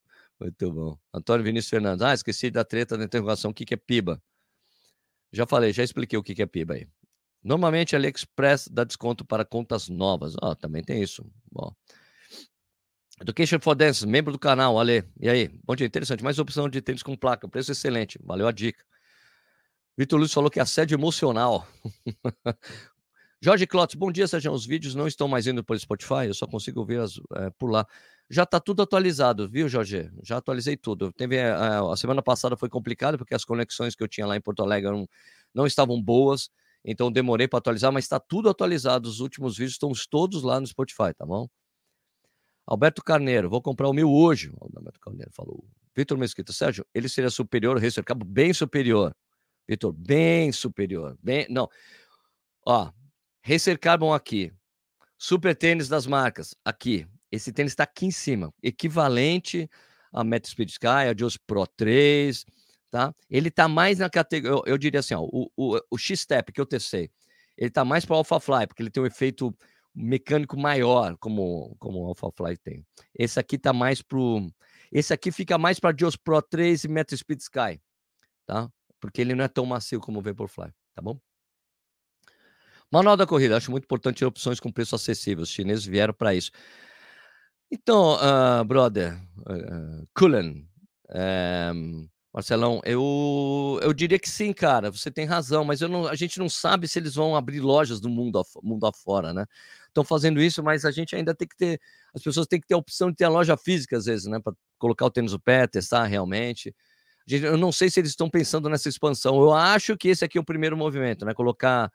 Muito 0.41 0.73
bom. 0.73 0.99
Antônio 1.13 1.45
Vinícius 1.45 1.69
Fernandes. 1.69 2.03
Ah, 2.03 2.15
esqueci 2.15 2.51
da 2.51 2.65
treta 2.65 2.97
da 2.97 3.05
interrogação. 3.05 3.51
O 3.51 3.55
que, 3.55 3.67
que 3.67 3.75
é 3.75 3.77
PIBA? 3.77 4.23
Já 5.31 5.47
falei, 5.47 5.73
já 5.73 5.85
expliquei 5.85 6.19
o 6.19 6.23
que, 6.23 6.35
que 6.35 6.43
é 6.43 6.47
PIBA 6.47 6.75
aí. 6.75 6.89
Normalmente, 7.43 7.95
a 7.95 7.99
AliExpress 7.99 8.69
dá 8.69 8.85
desconto 8.85 9.23
para 9.25 9.45
contas 9.45 9.89
novas. 9.89 10.35
Ó, 10.41 10.51
oh, 10.51 10.57
também 10.57 10.83
tem 10.83 11.03
isso. 11.03 11.31
Bom. 11.53 11.75
Education 13.21 13.59
for 13.61 13.75
Dance, 13.75 14.07
membro 14.07 14.33
do 14.33 14.39
canal, 14.39 14.79
Ale. 14.79 15.05
E 15.21 15.29
aí? 15.29 15.49
Bom 15.65 15.75
dia, 15.75 15.87
interessante. 15.87 16.23
Mais 16.23 16.39
opção 16.39 16.69
de 16.69 16.81
tênis 16.81 17.03
com 17.03 17.17
placa. 17.17 17.49
Preço 17.49 17.73
excelente. 17.73 18.19
Valeu 18.23 18.47
a 18.47 18.53
dica. 18.53 18.85
Vitor 19.97 20.19
Luiz 20.19 20.33
falou 20.33 20.49
que 20.49 20.61
é 20.61 20.63
assédio 20.63 20.95
emocional. 20.95 21.67
Jorge 23.41 23.67
Clotz, 23.67 23.95
bom 23.95 24.13
dia, 24.13 24.27
Sérgio. 24.29 24.53
Os 24.53 24.65
vídeos 24.65 24.95
não 24.95 25.07
estão 25.07 25.27
mais 25.27 25.47
indo 25.47 25.63
pelo 25.65 25.79
Spotify, 25.79 26.27
eu 26.27 26.35
só 26.35 26.47
consigo 26.47 26.85
ver 26.85 27.01
as, 27.01 27.21
é, 27.37 27.51
por 27.51 27.71
lá. 27.71 27.87
Já 28.31 28.43
está 28.43 28.61
tudo 28.61 28.83
atualizado, 28.83 29.49
viu, 29.49 29.69
Jorge? 29.69 30.11
Já 30.23 30.37
atualizei 30.37 30.77
tudo. 30.77 31.13
Teve, 31.13 31.39
a, 31.39 31.43
eh, 31.43 31.49
eh, 31.49 31.93
a 31.93 31.97
semana 31.97 32.23
passada 32.23 32.57
foi 32.57 32.69
complicado, 32.69 33.17
porque 33.17 33.35
as 33.35 33.45
conexões 33.45 33.95
que 33.95 34.03
eu 34.03 34.09
tinha 34.09 34.27
lá 34.27 34.37
em 34.37 34.41
Porto 34.41 34.63
Alegre 34.63 34.91
não, 34.91 35.09
não 35.55 35.67
estavam 35.67 36.01
boas, 36.03 36.51
então 36.85 37.11
demorei 37.11 37.49
para 37.49 37.59
atualizar, 37.59 37.93
mas 37.93 38.05
está 38.05 38.21
tudo 38.21 38.51
atualizado. 38.51 39.09
Os 39.09 39.21
últimos 39.21 39.57
vídeos 39.57 39.75
estão 39.75 39.93
todos 40.11 40.43
lá 40.43 40.61
no 40.61 40.67
Spotify, 40.67 41.15
tá 41.17 41.25
bom? 41.25 41.49
Alberto 42.69 43.03
Carneiro, 43.03 43.49
vou 43.49 43.63
comprar 43.63 43.89
o 43.89 43.95
meu 43.95 44.13
hoje. 44.13 44.51
O 44.61 44.71
Alberto 44.77 45.01
Carneiro 45.01 45.31
falou. 45.33 45.65
Vitor 45.97 46.19
Mesquita, 46.19 46.53
Sérgio, 46.53 46.87
ele 46.95 47.09
seria 47.09 47.31
superior, 47.31 47.79
recercado, 47.79 48.27
bem 48.27 48.53
superior. 48.53 49.17
Vitor, 49.67 49.91
bem 49.91 50.53
superior. 50.53 51.17
Bem, 51.23 51.47
não. 51.49 51.67
Ó, 52.67 52.93
Racer 53.43 53.79
Carbon 53.81 54.13
aqui. 54.13 54.53
Super 55.17 55.57
tênis 55.57 55.89
das 55.89 56.07
marcas 56.07 56.55
aqui. 56.63 57.07
Esse 57.33 57.53
tênis 57.53 57.73
está 57.73 57.85
aqui 57.85 58.05
em 58.05 58.11
cima, 58.11 58.53
equivalente 58.63 59.69
a 60.13 60.23
Meta 60.23 60.49
Speed 60.49 60.69
Sky, 60.69 61.09
a 61.09 61.15
Just 61.19 61.39
Pro 61.47 61.67
3, 61.67 62.45
tá? 62.91 63.15
Ele 63.31 63.51
tá 63.51 63.67
mais 63.67 63.99
na 63.99 64.11
categoria, 64.11 64.57
eu, 64.57 64.63
eu, 64.67 64.79
diria 64.79 65.01
assim, 65.01 65.15
ó, 65.15 65.23
o, 65.23 65.51
o, 65.57 65.81
o 65.91 65.99
X-Step 65.99 66.53
que 66.53 66.61
eu 66.61 66.67
testei, 66.67 67.11
ele 67.57 67.71
tá 67.71 67.85
mais 67.85 68.05
para 68.05 68.15
o 68.15 68.19
AlphaFly, 68.19 68.67
porque 68.67 68.83
ele 68.83 68.91
tem 68.91 69.03
um 69.03 69.07
efeito 69.07 69.55
mecânico 69.95 70.57
maior, 70.59 71.17
como, 71.19 71.77
como 71.79 72.01
o 72.01 72.07
AlphaFly 72.09 72.57
tem. 72.59 72.87
Esse 73.19 73.39
aqui 73.41 73.59
tá 73.59 73.73
mais 73.73 74.03
pro... 74.03 74.47
Esse 74.91 75.13
aqui 75.13 75.31
fica 75.31 75.59
mais 75.59 75.79
para 75.79 75.97
Just 75.99 76.19
Pro 76.25 76.41
3 76.41 76.85
e 76.85 76.89
Meta 76.89 77.17
Speed 77.17 77.41
Sky, 77.41 77.81
tá? 78.47 78.71
Porque 79.01 79.21
ele 79.21 79.35
não 79.35 79.45
é 79.45 79.49
tão 79.49 79.67
macio 79.67 80.01
como 80.01 80.19
o 80.19 80.23
Vaporfly, 80.23 80.73
tá 80.95 81.03
bom? 81.03 81.21
Manual 82.91 83.17
da 83.17 83.27
corrida, 83.27 83.57
acho 83.57 83.71
muito 83.71 83.85
importante 83.85 84.21
ter 84.21 84.25
opções 84.25 84.59
com 84.59 84.73
preço 84.73 84.95
acessível. 84.95 85.43
Os 85.43 85.51
chineses 85.51 85.85
vieram 85.85 86.15
para 86.15 86.35
isso. 86.35 86.51
Então, 87.71 88.17
uh, 88.17 88.65
brother, 88.65 89.21
uh, 89.41 90.09
Cullen, 90.15 90.67
uh, 91.11 92.09
Marcelão, 92.39 92.81
eu, 92.85 93.81
eu 93.83 93.93
diria 93.93 94.17
que 94.17 94.31
sim, 94.31 94.53
cara. 94.53 94.93
Você 94.93 95.11
tem 95.11 95.27
razão, 95.27 95.65
mas 95.65 95.81
não, 95.81 96.07
a 96.07 96.15
gente 96.15 96.39
não 96.39 96.49
sabe 96.49 96.87
se 96.87 96.97
eles 96.97 97.17
vão 97.17 97.35
abrir 97.35 97.59
lojas 97.59 98.01
do 98.01 98.09
mundo, 98.09 98.41
mundo 98.63 98.87
afora, 98.87 99.33
né? 99.35 99.45
Estão 99.89 100.05
fazendo 100.05 100.41
isso, 100.41 100.63
mas 100.63 100.85
a 100.85 100.93
gente 100.93 101.17
ainda 101.17 101.35
tem 101.35 101.49
que 101.49 101.57
ter. 101.57 101.81
As 102.15 102.23
pessoas 102.23 102.47
têm 102.47 102.61
que 102.61 102.69
ter 102.69 102.75
a 102.75 102.79
opção 102.79 103.11
de 103.11 103.17
ter 103.17 103.25
a 103.25 103.29
loja 103.29 103.57
física, 103.57 103.97
às 103.97 104.05
vezes, 104.05 104.27
né? 104.27 104.39
Para 104.39 104.53
colocar 104.79 105.07
o 105.07 105.11
tênis 105.11 105.33
no 105.33 105.41
pé, 105.41 105.67
testar 105.67 106.05
realmente. 106.05 106.73
Eu 107.29 107.57
não 107.57 107.73
sei 107.73 107.91
se 107.91 107.99
eles 107.99 108.11
estão 108.11 108.31
pensando 108.31 108.69
nessa 108.69 108.89
expansão. 108.89 109.35
Eu 109.43 109.53
acho 109.53 109.97
que 109.97 110.07
esse 110.07 110.25
aqui 110.25 110.39
é 110.39 110.41
o 110.41 110.45
primeiro 110.45 110.77
movimento, 110.77 111.25
né? 111.25 111.35
Colocar 111.35 111.91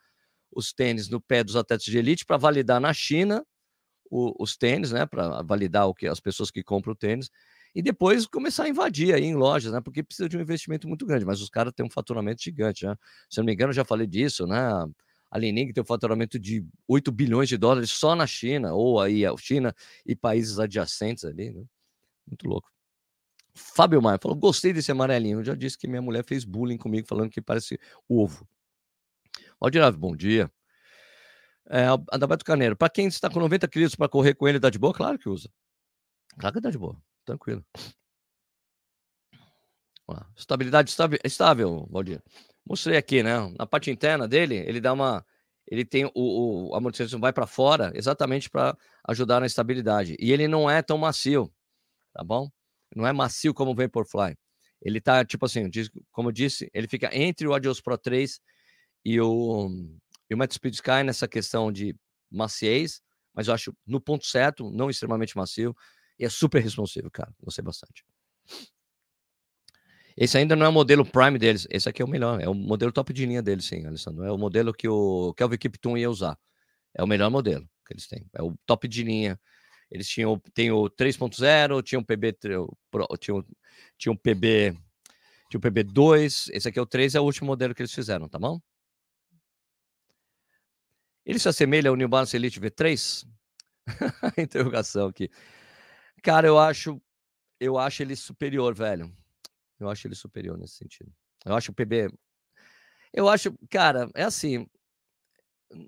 os 0.52 0.74
tênis 0.74 1.08
no 1.08 1.22
pé 1.22 1.42
dos 1.42 1.56
atletas 1.56 1.86
de 1.86 1.98
elite 1.98 2.26
para 2.26 2.36
validar 2.36 2.82
na 2.82 2.92
China 2.94 3.46
o, 4.12 4.44
os 4.44 4.58
tênis, 4.58 4.92
né? 4.92 5.06
Para 5.06 5.42
validar 5.42 5.88
o 5.88 5.94
que 5.94 6.06
as 6.06 6.20
pessoas 6.20 6.52
que 6.52 6.62
compram 6.62 6.92
o 6.92 6.98
tênis 6.98 7.30
e 7.76 7.82
depois 7.82 8.26
começar 8.28 8.66
a 8.66 8.70
invadir 8.70 9.14
aí 9.14 9.24
em 9.24 9.36
lojas, 9.36 9.72
né? 9.72 9.82
Porque 9.82 10.04
precisa 10.04 10.30
de 10.30 10.38
um 10.38 10.42
investimento 10.42 10.88
muito 10.88 11.06
grande, 11.06 11.26
mas 11.26 11.42
os 11.42 11.50
caras 11.50 11.74
têm 11.74 11.86
um 11.86 11.90
faturamento 11.90 12.44
gigante, 12.44 12.86
né? 12.86 12.96
Se 13.30 13.40
eu 13.40 13.44
não 13.44 13.48
me 13.48 13.54
engano, 13.54 13.74
já 13.74 13.84
falei 13.84 14.08
disso, 14.08 14.46
né? 14.46 14.58
A 15.32 15.38
Lening 15.38 15.74
tem 15.74 15.82
um 15.82 15.86
faturamento 15.86 16.38
de 16.38 16.64
8 16.88 17.12
bilhões 17.12 17.50
de 17.50 17.58
dólares 17.58 17.90
só 17.90 18.16
na 18.16 18.28
China, 18.28 18.74
ou 18.74 19.02
aí 19.02 19.26
a 19.26 19.36
China 19.38 19.74
e 20.06 20.16
países 20.16 20.60
adjacentes 20.60 21.26
ali, 21.26 21.50
né? 21.50 21.64
Muito 22.28 22.48
louco. 22.48 22.72
Fábio 23.56 24.02
Maia 24.02 24.20
falou: 24.22 24.38
gostei 24.38 24.74
desse 24.74 24.92
amarelinho. 24.92 25.40
Eu 25.40 25.44
já 25.44 25.56
disse 25.56 25.78
que 25.78 25.88
minha 25.88 26.02
mulher 26.02 26.24
fez 26.24 26.44
bullying 26.44 26.78
comigo, 26.78 27.08
falando 27.08 27.30
que 27.30 27.42
parece 27.42 27.80
ovo. 28.08 28.48
Valdir 29.60 29.82
bom 29.98 30.16
dia. 30.16 30.52
É, 31.70 31.86
Adalberto 32.12 32.44
Caneiro, 32.44 32.76
para 32.76 32.90
quem 32.90 33.08
está 33.08 33.30
com 33.30 33.40
90 33.40 33.68
quilos 33.68 33.96
para 33.96 34.10
correr 34.10 34.36
com 34.36 34.48
ele, 34.48 34.60
dá 34.60 34.70
de 34.70 34.78
boa? 34.78 34.94
Claro 34.94 35.18
que 35.18 35.30
usa. 35.30 35.50
Claro 36.38 36.56
que 36.56 36.62
dá 36.62 36.70
de 36.70 36.78
boa. 36.78 37.02
Tranquilo. 37.26 37.64
Estabilidade 40.36 40.94
estável, 41.24 41.88
Valdir. 41.90 42.22
Mostrei 42.66 42.98
aqui, 42.98 43.24
né? 43.24 43.34
Na 43.58 43.66
parte 43.66 43.92
interna 43.92 44.28
dele, 44.28 44.56
ele 44.56 44.80
dá 44.80 44.94
uma. 44.94 45.26
Ele 45.66 45.86
tem 45.86 46.06
o, 46.14 46.70
o 46.70 46.76
amortecimento 46.76 47.20
vai 47.20 47.32
para 47.32 47.48
fora 47.48 47.92
exatamente 47.96 48.50
para 48.50 48.78
ajudar 49.08 49.40
na 49.40 49.46
estabilidade. 49.46 50.16
E 50.20 50.32
ele 50.32 50.48
não 50.48 50.70
é 50.70 50.82
tão 50.82 50.98
macio, 50.98 51.52
tá 52.14 52.24
bom? 52.24 52.50
Não 52.96 53.08
é 53.08 53.14
macio 53.14 53.54
como 53.54 53.72
o 53.72 53.76
Vaporfly. 53.76 54.36
Ele 54.82 55.00
tá, 55.00 55.24
tipo 55.24 55.46
assim, 55.46 55.70
como 56.12 56.30
eu 56.30 56.34
disse, 56.34 56.70
ele 56.74 56.88
fica 56.88 57.10
entre 57.18 57.48
o 57.48 57.54
Adios 57.54 57.80
Pro 57.80 57.98
3 57.98 58.42
e 59.06 59.20
o, 59.22 59.70
e 60.30 60.36
o 60.36 60.38
Metal 60.38 60.54
Speed 60.54 60.74
Sky 60.74 61.04
nessa 61.04 61.28
questão 61.28 61.72
de 61.72 61.96
maciez, 62.30 63.02
mas 63.34 63.48
eu 63.48 63.54
acho 63.54 63.74
no 63.88 64.02
ponto 64.02 64.26
certo, 64.26 64.70
não 64.70 64.90
extremamente 64.90 65.38
macio. 65.38 65.74
E 66.20 66.26
é 66.26 66.30
super 66.30 66.62
responsivo, 66.62 67.10
cara. 67.12 67.34
Gostei 67.42 67.64
bastante. 67.64 68.06
Esse 70.16 70.38
ainda 70.38 70.56
não 70.56 70.66
é 70.66 70.70
o 70.70 70.74
modelo 70.74 71.06
Prime 71.06 71.40
deles. 71.40 71.68
Esse 71.70 71.90
aqui 71.90 72.02
é 72.02 72.06
o 72.06 72.08
melhor. 72.08 72.40
É 72.40 72.48
o 72.48 72.54
modelo 72.54 72.92
top 72.92 73.12
de 73.12 73.26
linha 73.26 73.42
deles, 73.42 73.66
sim, 73.66 73.86
Alessandro. 73.86 74.24
É 74.24 74.32
o 74.32 74.38
modelo 74.38 74.74
que 74.74 74.88
o 74.88 75.34
Kelvin 75.34 75.58
Kipton 75.58 75.98
ia 75.98 76.10
usar. 76.10 76.38
É 76.94 77.04
o 77.04 77.08
melhor 77.08 77.32
modelo 77.32 77.68
que 77.86 77.94
eles 77.94 78.08
têm. 78.08 78.26
É 78.34 78.42
o 78.42 78.56
top 78.66 78.88
de 78.88 79.04
linha. 79.04 79.40
Eles 79.90 80.08
tinham 80.08 80.40
tem 80.54 80.72
o 80.72 80.90
3.0, 80.90 81.84
tinha 81.84 82.00
um 82.00 82.04
PB, 82.04 82.34
tinha 82.34 83.44
tinha 83.98 84.12
um 84.12 84.18
PB, 84.18 84.78
tinha 85.50 85.60
um 85.60 85.62
PB2. 85.62 86.50
Esse 86.52 86.68
aqui 86.68 86.80
é 86.80 86.82
o 86.82 86.86
3, 86.86 87.16
é 87.16 87.20
o 87.20 87.24
último 87.24 87.48
modelo 87.48 87.74
que 87.74 87.82
eles 87.82 87.94
fizeram, 87.94 88.28
tá 88.28 88.40
bom? 88.40 88.60
Ele 91.26 91.40
se 91.40 91.48
assemelha 91.48 91.90
ao 91.90 91.96
New 91.96 92.08
Balance 92.08 92.36
Elite 92.36 92.60
V3? 92.60 93.26
Interrogação 94.38 95.08
aqui. 95.08 95.30
Cara, 96.24 96.48
eu 96.48 96.58
acho, 96.58 97.02
eu 97.60 97.78
acho 97.78 98.02
ele 98.02 98.16
superior, 98.16 98.74
velho. 98.74 99.14
Eu 99.78 99.90
acho 99.90 100.08
ele 100.08 100.16
superior 100.16 100.58
nesse 100.58 100.76
sentido. 100.76 101.12
Eu 101.46 101.54
acho 101.54 101.72
o 101.72 101.76
PB. 101.76 102.10
Eu 103.14 103.28
acho, 103.28 103.54
cara, 103.70 104.10
é 104.16 104.24
assim. 104.24 104.66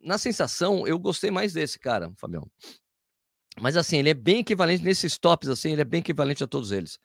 Na 0.03 0.17
sensação, 0.17 0.85
eu 0.85 0.99
gostei 0.99 1.31
mais 1.31 1.53
desse, 1.53 1.79
cara, 1.79 2.11
Fabião. 2.17 2.49
Mas 3.61 3.77
assim, 3.77 3.97
ele 3.97 4.09
é 4.09 4.13
bem 4.13 4.39
equivalente 4.39 4.83
nesses 4.83 5.17
tops, 5.17 5.47
assim, 5.47 5.71
ele 5.71 5.81
é 5.81 5.85
bem 5.85 6.01
equivalente 6.01 6.43
a 6.43 6.47
todos 6.47 6.71
eles. 6.71 6.99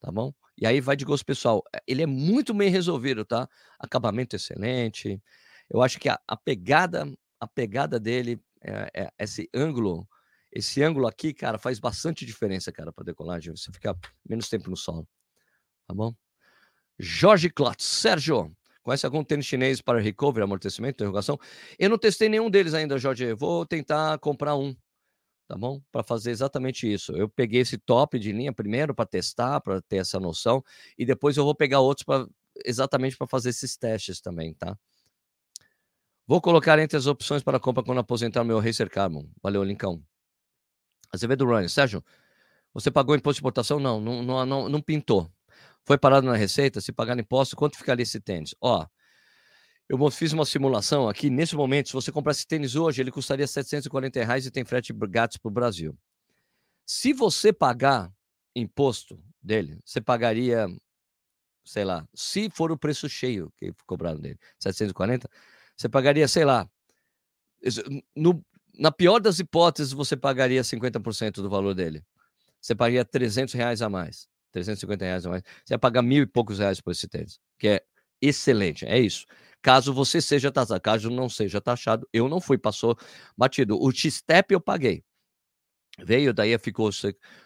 Tá 0.00 0.12
bom? 0.12 0.32
E 0.56 0.64
aí 0.66 0.80
vai 0.80 0.94
de 0.94 1.04
gosto 1.04 1.24
pessoal. 1.26 1.64
É, 1.74 1.82
ele 1.88 2.02
é 2.02 2.06
muito 2.06 2.54
bem 2.54 2.70
resolvido, 2.70 3.24
tá? 3.24 3.48
Acabamento 3.80 4.36
excelente. 4.36 5.20
Eu 5.68 5.82
acho 5.82 5.98
que 5.98 6.08
a, 6.08 6.20
a 6.28 6.36
pegada, 6.36 7.12
a 7.40 7.48
pegada 7.48 7.98
dele, 7.98 8.40
é, 8.62 8.90
é, 8.94 9.12
esse 9.18 9.48
ângulo 9.52 10.06
esse 10.52 10.82
ângulo 10.82 11.06
aqui, 11.06 11.32
cara, 11.32 11.58
faz 11.58 11.78
bastante 11.78 12.26
diferença, 12.26 12.72
cara, 12.72 12.92
para 12.92 13.04
decolagem. 13.04 13.54
Você 13.56 13.70
fica 13.72 13.96
menos 14.28 14.48
tempo 14.48 14.68
no 14.70 14.76
solo. 14.76 15.06
Tá 15.86 15.94
bom? 15.94 16.14
Jorge 16.98 17.48
Klotz. 17.50 17.84
Sérgio, 17.84 18.54
conhece 18.82 19.06
algum 19.06 19.24
tênis 19.24 19.46
chinês 19.46 19.80
para 19.80 20.00
recovery, 20.00 20.44
amortecimento, 20.44 20.96
interrogação? 20.96 21.38
Eu 21.78 21.88
não 21.88 21.98
testei 21.98 22.28
nenhum 22.28 22.50
deles 22.50 22.74
ainda, 22.74 22.98
Jorge. 22.98 23.32
Vou 23.34 23.64
tentar 23.64 24.18
comprar 24.18 24.56
um, 24.56 24.74
tá 25.48 25.56
bom? 25.56 25.80
Para 25.90 26.02
fazer 26.02 26.30
exatamente 26.30 26.92
isso. 26.92 27.12
Eu 27.12 27.28
peguei 27.28 27.60
esse 27.60 27.78
top 27.78 28.18
de 28.18 28.32
linha 28.32 28.52
primeiro 28.52 28.94
para 28.94 29.06
testar, 29.06 29.60
para 29.60 29.80
ter 29.82 29.96
essa 29.96 30.20
noção, 30.20 30.62
e 30.98 31.06
depois 31.06 31.36
eu 31.36 31.44
vou 31.44 31.54
pegar 31.54 31.80
outros 31.80 32.04
para 32.04 32.26
exatamente 32.64 33.16
para 33.16 33.26
fazer 33.26 33.50
esses 33.50 33.76
testes 33.76 34.20
também, 34.20 34.52
tá? 34.54 34.76
Vou 36.26 36.40
colocar 36.40 36.78
entre 36.78 36.96
as 36.96 37.06
opções 37.06 37.42
para 37.42 37.58
compra 37.58 37.82
quando 37.82 37.98
aposentar 37.98 38.44
meu 38.44 38.60
Racer 38.60 38.88
Carbon. 38.90 39.28
Valeu, 39.42 39.64
Lincão. 39.64 40.02
Azevedo 41.12 41.44
Runner. 41.44 41.68
Sérgio, 41.68 42.04
você 42.72 42.90
pagou 42.90 43.14
imposto 43.14 43.36
de 43.36 43.40
importação? 43.42 43.80
Não, 43.80 44.00
não, 44.00 44.22
não, 44.22 44.46
não, 44.46 44.68
não 44.68 44.80
pintou. 44.80 45.30
Foi 45.84 45.98
parado 45.98 46.26
na 46.26 46.36
receita? 46.36 46.80
Se 46.80 46.92
pagar 46.92 47.18
imposto, 47.18 47.56
quanto 47.56 47.76
ficaria 47.76 48.02
esse 48.02 48.20
tênis? 48.20 48.54
Ó, 48.60 48.86
eu 49.88 50.10
fiz 50.10 50.32
uma 50.32 50.46
simulação 50.46 51.08
aqui. 51.08 51.28
Nesse 51.28 51.56
momento, 51.56 51.88
se 51.88 51.94
você 51.94 52.12
comprar 52.12 52.30
esse 52.30 52.46
tênis 52.46 52.76
hoje, 52.76 53.02
ele 53.02 53.10
custaria 53.10 53.46
740 53.46 54.24
reais 54.24 54.46
e 54.46 54.50
tem 54.50 54.64
frete 54.64 54.92
grátis 54.92 55.36
para 55.36 55.48
o 55.48 55.52
Brasil. 55.52 55.98
Se 56.86 57.12
você 57.12 57.52
pagar 57.52 58.12
imposto 58.54 59.20
dele, 59.42 59.80
você 59.84 60.00
pagaria, 60.00 60.68
sei 61.64 61.84
lá, 61.84 62.06
se 62.14 62.48
for 62.50 62.70
o 62.70 62.78
preço 62.78 63.08
cheio 63.08 63.52
que 63.56 63.72
cobrado 63.86 64.20
dele, 64.20 64.38
740, 64.60 65.28
você 65.76 65.88
pagaria, 65.88 66.28
sei 66.28 66.44
lá, 66.44 66.68
no, 68.14 68.44
na 68.78 68.90
pior 68.90 69.20
das 69.20 69.38
hipóteses, 69.38 69.92
você 69.92 70.16
pagaria 70.16 70.62
50% 70.62 71.36
do 71.36 71.50
valor 71.50 71.74
dele. 71.74 72.04
Você 72.60 72.74
pagaria 72.74 73.04
300 73.04 73.54
reais 73.54 73.82
a 73.82 73.88
mais. 73.88 74.28
350 74.52 75.04
reais 75.04 75.26
a 75.26 75.30
mais. 75.30 75.42
Você 75.64 75.74
ia 75.74 75.78
pagar 75.78 76.02
mil 76.02 76.22
e 76.22 76.26
poucos 76.26 76.58
reais 76.58 76.80
por 76.80 76.90
esse 76.90 77.08
tênis, 77.08 77.38
que 77.58 77.68
é 77.68 77.82
excelente. 78.20 78.84
É 78.86 78.98
isso. 78.98 79.26
Caso 79.62 79.92
você 79.92 80.20
seja 80.20 80.50
taxado, 80.50 80.80
caso 80.80 81.10
não 81.10 81.28
seja 81.28 81.60
taxado, 81.60 82.08
eu 82.12 82.28
não 82.28 82.40
fui, 82.40 82.56
passou 82.56 82.96
batido. 83.36 83.78
O 83.80 83.90
X-Step 83.92 84.52
eu 84.52 84.60
paguei. 84.60 85.04
Veio, 85.98 86.32
daí 86.32 86.56
ficou. 86.58 86.90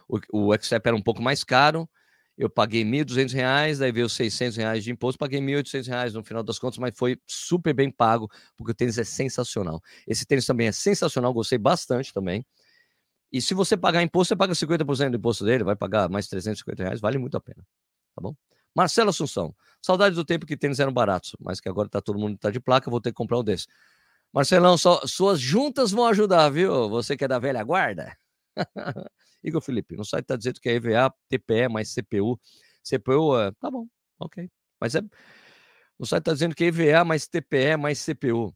O, 0.09 0.19
o 0.33 0.55
X-Step 0.55 0.87
era 0.87 0.97
um 0.97 1.03
pouco 1.03 1.21
mais 1.23 1.43
caro, 1.43 1.89
eu 2.37 2.51
paguei 2.51 2.83
R$ 2.83 2.91
1.200, 2.91 3.79
daí 3.79 3.93
veio 3.93 4.07
R$ 4.09 4.51
reais 4.57 4.85
de 4.85 4.91
imposto, 4.91 5.19
paguei 5.19 5.41
R$ 5.41 5.47
1.800 5.47 6.15
no 6.15 6.25
final 6.25 6.43
das 6.43 6.59
contas, 6.59 6.79
mas 6.79 6.93
foi 6.97 7.19
super 7.27 7.73
bem 7.73 7.91
pago, 7.91 8.29
porque 8.57 8.73
o 8.73 8.75
tênis 8.75 8.99
é 8.99 9.05
sensacional. 9.05 9.81
Esse 10.07 10.27
tênis 10.27 10.47
também 10.47 10.67
é 10.69 10.73
sensacional, 10.73 11.33
gostei 11.33 11.59
bastante 11.59 12.13
também. 12.13 12.45
E 13.33 13.41
se 13.43 13.55
você 13.55 13.77
pagar 13.77 14.03
imposto, 14.03 14.31
você 14.31 14.37
paga 14.37 14.55
50% 14.55 15.13
do 15.13 15.17
imposto 15.19 15.45
dele, 15.45 15.65
vai 15.65 15.77
pagar 15.77 16.09
mais 16.09 16.29
350 16.29 16.83
reais, 16.85 17.01
vale 17.01 17.19
muito 17.19 17.37
a 17.37 17.41
pena, 17.41 17.65
tá 18.15 18.23
bom? 18.23 18.35
Marcelo 18.77 19.11
Assunção, 19.11 19.55
saudade 19.83 20.15
do 20.17 20.25
tempo 20.25 20.47
que 20.47 20.57
tênis 20.57 20.81
eram 20.81 20.93
baratos, 20.93 21.37
mas 21.41 21.61
que 21.61 21.69
agora 21.69 21.89
tá 21.89 22.01
todo 22.01 22.19
mundo 22.19 22.39
tá 22.39 22.51
de 22.51 22.61
placa, 22.61 22.91
vou 22.91 23.01
ter 23.01 23.11
que 23.11 23.17
comprar 23.17 23.39
um 23.39 23.45
desse. 23.45 23.67
Marcelão, 24.33 24.77
só, 24.77 25.01
suas 25.07 25.39
juntas 25.41 25.93
vão 25.93 26.07
ajudar, 26.07 26.49
viu? 26.51 26.89
Você 26.91 27.17
que 27.17 27.25
é 27.25 27.29
da 27.29 27.39
velha 27.39 27.63
guarda. 27.63 28.17
Igor 29.45 29.61
Felipe, 29.61 29.95
no 29.95 30.05
site 30.05 30.25
está 30.25 30.37
dizendo 30.37 30.59
que 30.61 30.69
é 30.71 30.73
EVA, 30.75 31.15
TPE 31.29 31.69
mais 31.69 31.95
CPU. 31.95 32.41
CPU, 32.83 33.39
é, 33.39 33.53
tá 33.53 33.71
bom, 33.71 33.87
ok. 34.19 34.51
Mas 34.81 34.95
é. 34.95 35.03
No 35.99 36.07
site 36.07 36.23
está 36.23 36.33
dizendo 36.33 36.55
que 36.55 36.65
é 36.65 36.69
EVA 36.69 37.05
mais 37.05 37.29
TPE 37.29 37.77
mais 37.77 38.05
CPU. 38.05 38.55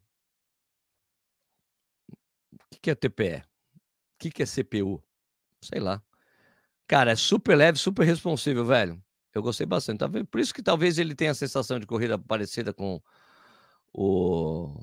O 2.73 2.81
que, 2.81 2.91
é 2.91 2.95
TPE? 2.95 3.43
O 3.43 4.19
que, 4.19 4.43
é 4.43 4.47
CPU? 4.47 5.03
Sei 5.63 5.79
lá. 5.81 6.03
Cara, 6.87 7.13
é 7.13 7.17
super 7.17 7.57
leve, 7.57 7.79
super 7.79 8.05
responsível, 8.05 8.65
velho. 8.65 9.03
Eu 9.35 9.43
gostei 9.43 9.67
bastante. 9.67 10.05
Por 10.25 10.41
isso 10.41 10.55
que 10.55 10.63
talvez 10.63 10.99
ele 10.99 11.15
tenha 11.15 11.33
a 11.33 11.35
sensação 11.35 11.79
de 11.79 11.87
corrida 11.87 12.19
parecida 12.19 12.73
com 12.73 13.01
o, 13.93 14.75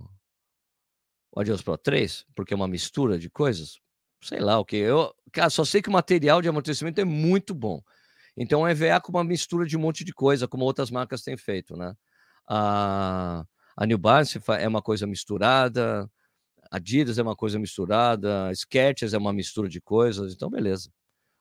o 1.32 1.39
Adios 1.39 1.62
Pro 1.63 1.78
3, 1.78 2.26
porque 2.36 2.54
é 2.54 2.58
uma 2.58 2.68
mistura 2.68 3.18
de 3.18 3.30
coisas. 3.30 3.80
Sei 4.26 4.40
lá 4.40 4.58
o 4.60 4.66
que. 4.66 4.76
Eu, 4.78 5.14
cara, 5.32 5.52
só 5.52 5.64
sei 5.64 5.84
que 5.84 5.90
o 5.90 5.92
material 5.92 6.42
de 6.42 6.50
amortecimento 6.50 7.00
é 7.00 7.06
muito 7.06 7.54
bom. 7.54 7.82
Então, 8.36 8.68
é 8.68 8.72
EVA 8.72 9.00
com 9.00 9.12
uma 9.12 9.24
mistura 9.24 9.68
de 9.68 9.78
um 9.78 9.80
monte 9.80 10.04
de 10.04 10.12
coisa, 10.12 10.48
como 10.48 10.66
outras 10.66 10.90
marcas 10.90 11.22
têm 11.22 11.38
feito, 11.38 11.78
né? 11.78 11.94
A, 12.48 13.46
a 13.78 13.86
New 13.86 14.00
Balance 14.00 14.40
é 14.60 14.68
uma 14.68 14.82
coisa 14.82 15.06
misturada, 15.06 16.10
Adidas 16.72 17.20
é 17.20 17.22
uma 17.22 17.36
coisa 17.36 17.60
misturada, 17.60 18.52
Skechers 18.54 19.14
é 19.14 19.18
uma 19.18 19.32
mistura 19.32 19.70
de 19.70 19.80
coisas, 19.80 20.34
então 20.34 20.50
beleza. 20.50 20.90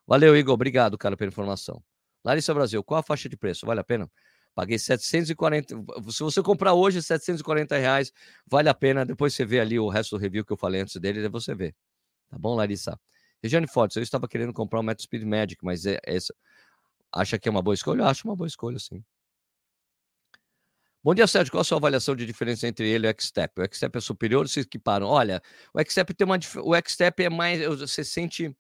Valeu, 0.07 0.37
Igor, 0.37 0.55
obrigado, 0.55 0.99
cara, 0.99 1.17
pela 1.17 1.29
informação. 1.31 1.83
Larissa 2.25 2.53
Brasil, 2.53 2.85
qual 2.85 3.01
a 3.01 3.03
faixa 3.03 3.29
de 3.29 3.37
preço? 3.37 3.67
Vale 3.67 3.81
a 3.81 3.85
pena? 3.85 4.11
Paguei 4.55 4.79
740. 4.79 5.75
Se 6.11 6.23
você 6.23 6.43
comprar 6.43 6.75
hoje, 6.75 7.03
740 7.03 7.77
reais, 7.79 8.13
vale 8.47 8.69
a 8.69 8.75
pena. 8.75 9.05
Depois 9.05 9.35
você 9.35 9.45
vê 9.45 9.59
ali 9.59 9.79
o 9.79 9.89
resto 9.89 10.17
do 10.17 10.21
review 10.23 10.45
que 10.45 10.53
eu 10.53 10.57
falei 10.57 10.83
antes 10.83 10.97
dele, 11.01 11.27
você 11.29 11.55
vê. 11.55 11.75
Tá 12.35 12.39
bom, 12.39 12.57
Larissa? 12.57 12.99
Regiane 13.41 13.69
Fortes, 13.69 13.97
eu 13.97 14.03
estava 14.03 14.27
querendo 14.27 14.53
comprar 14.53 14.81
um 14.81 14.83
Metro 14.83 15.05
Speed 15.05 15.23
Magic, 15.23 15.65
mas 15.65 15.87
é, 15.87 16.01
essa, 16.05 16.35
Acha 17.15 17.39
que 17.39 17.49
é 17.49 17.51
uma 17.51 17.63
boa 17.63 17.75
escolha? 17.75 18.01
Eu 18.01 18.07
acho 18.07 18.27
uma 18.27 18.35
boa 18.35 18.49
escolha, 18.49 18.77
sim. 18.77 19.05
Bom 21.01 21.15
dia, 21.15 21.29
Sérgio. 21.29 21.53
Qual 21.53 21.61
a 21.61 21.65
sua 21.65 21.79
avaliação 21.79 22.17
de 22.17 22.27
diferença 22.27 22.67
entre 22.67 22.89
ele 22.89 23.07
e 23.07 23.09
o 23.09 23.11
X-Step? 23.11 23.61
O 23.61 23.63
X-Step 23.63 23.97
é 23.97 24.01
superior 24.01 24.49
se 24.49 24.61
equiparam? 24.61 25.07
Olha, 25.07 25.41
o 25.73 25.79
X-Step 25.79 26.13
tem 26.13 26.25
uma. 26.25 26.37
O 26.61 26.75
X-Step 26.75 27.23
é 27.23 27.31
mais. 27.31 27.65
Você 27.79 28.03
sente. 28.03 28.57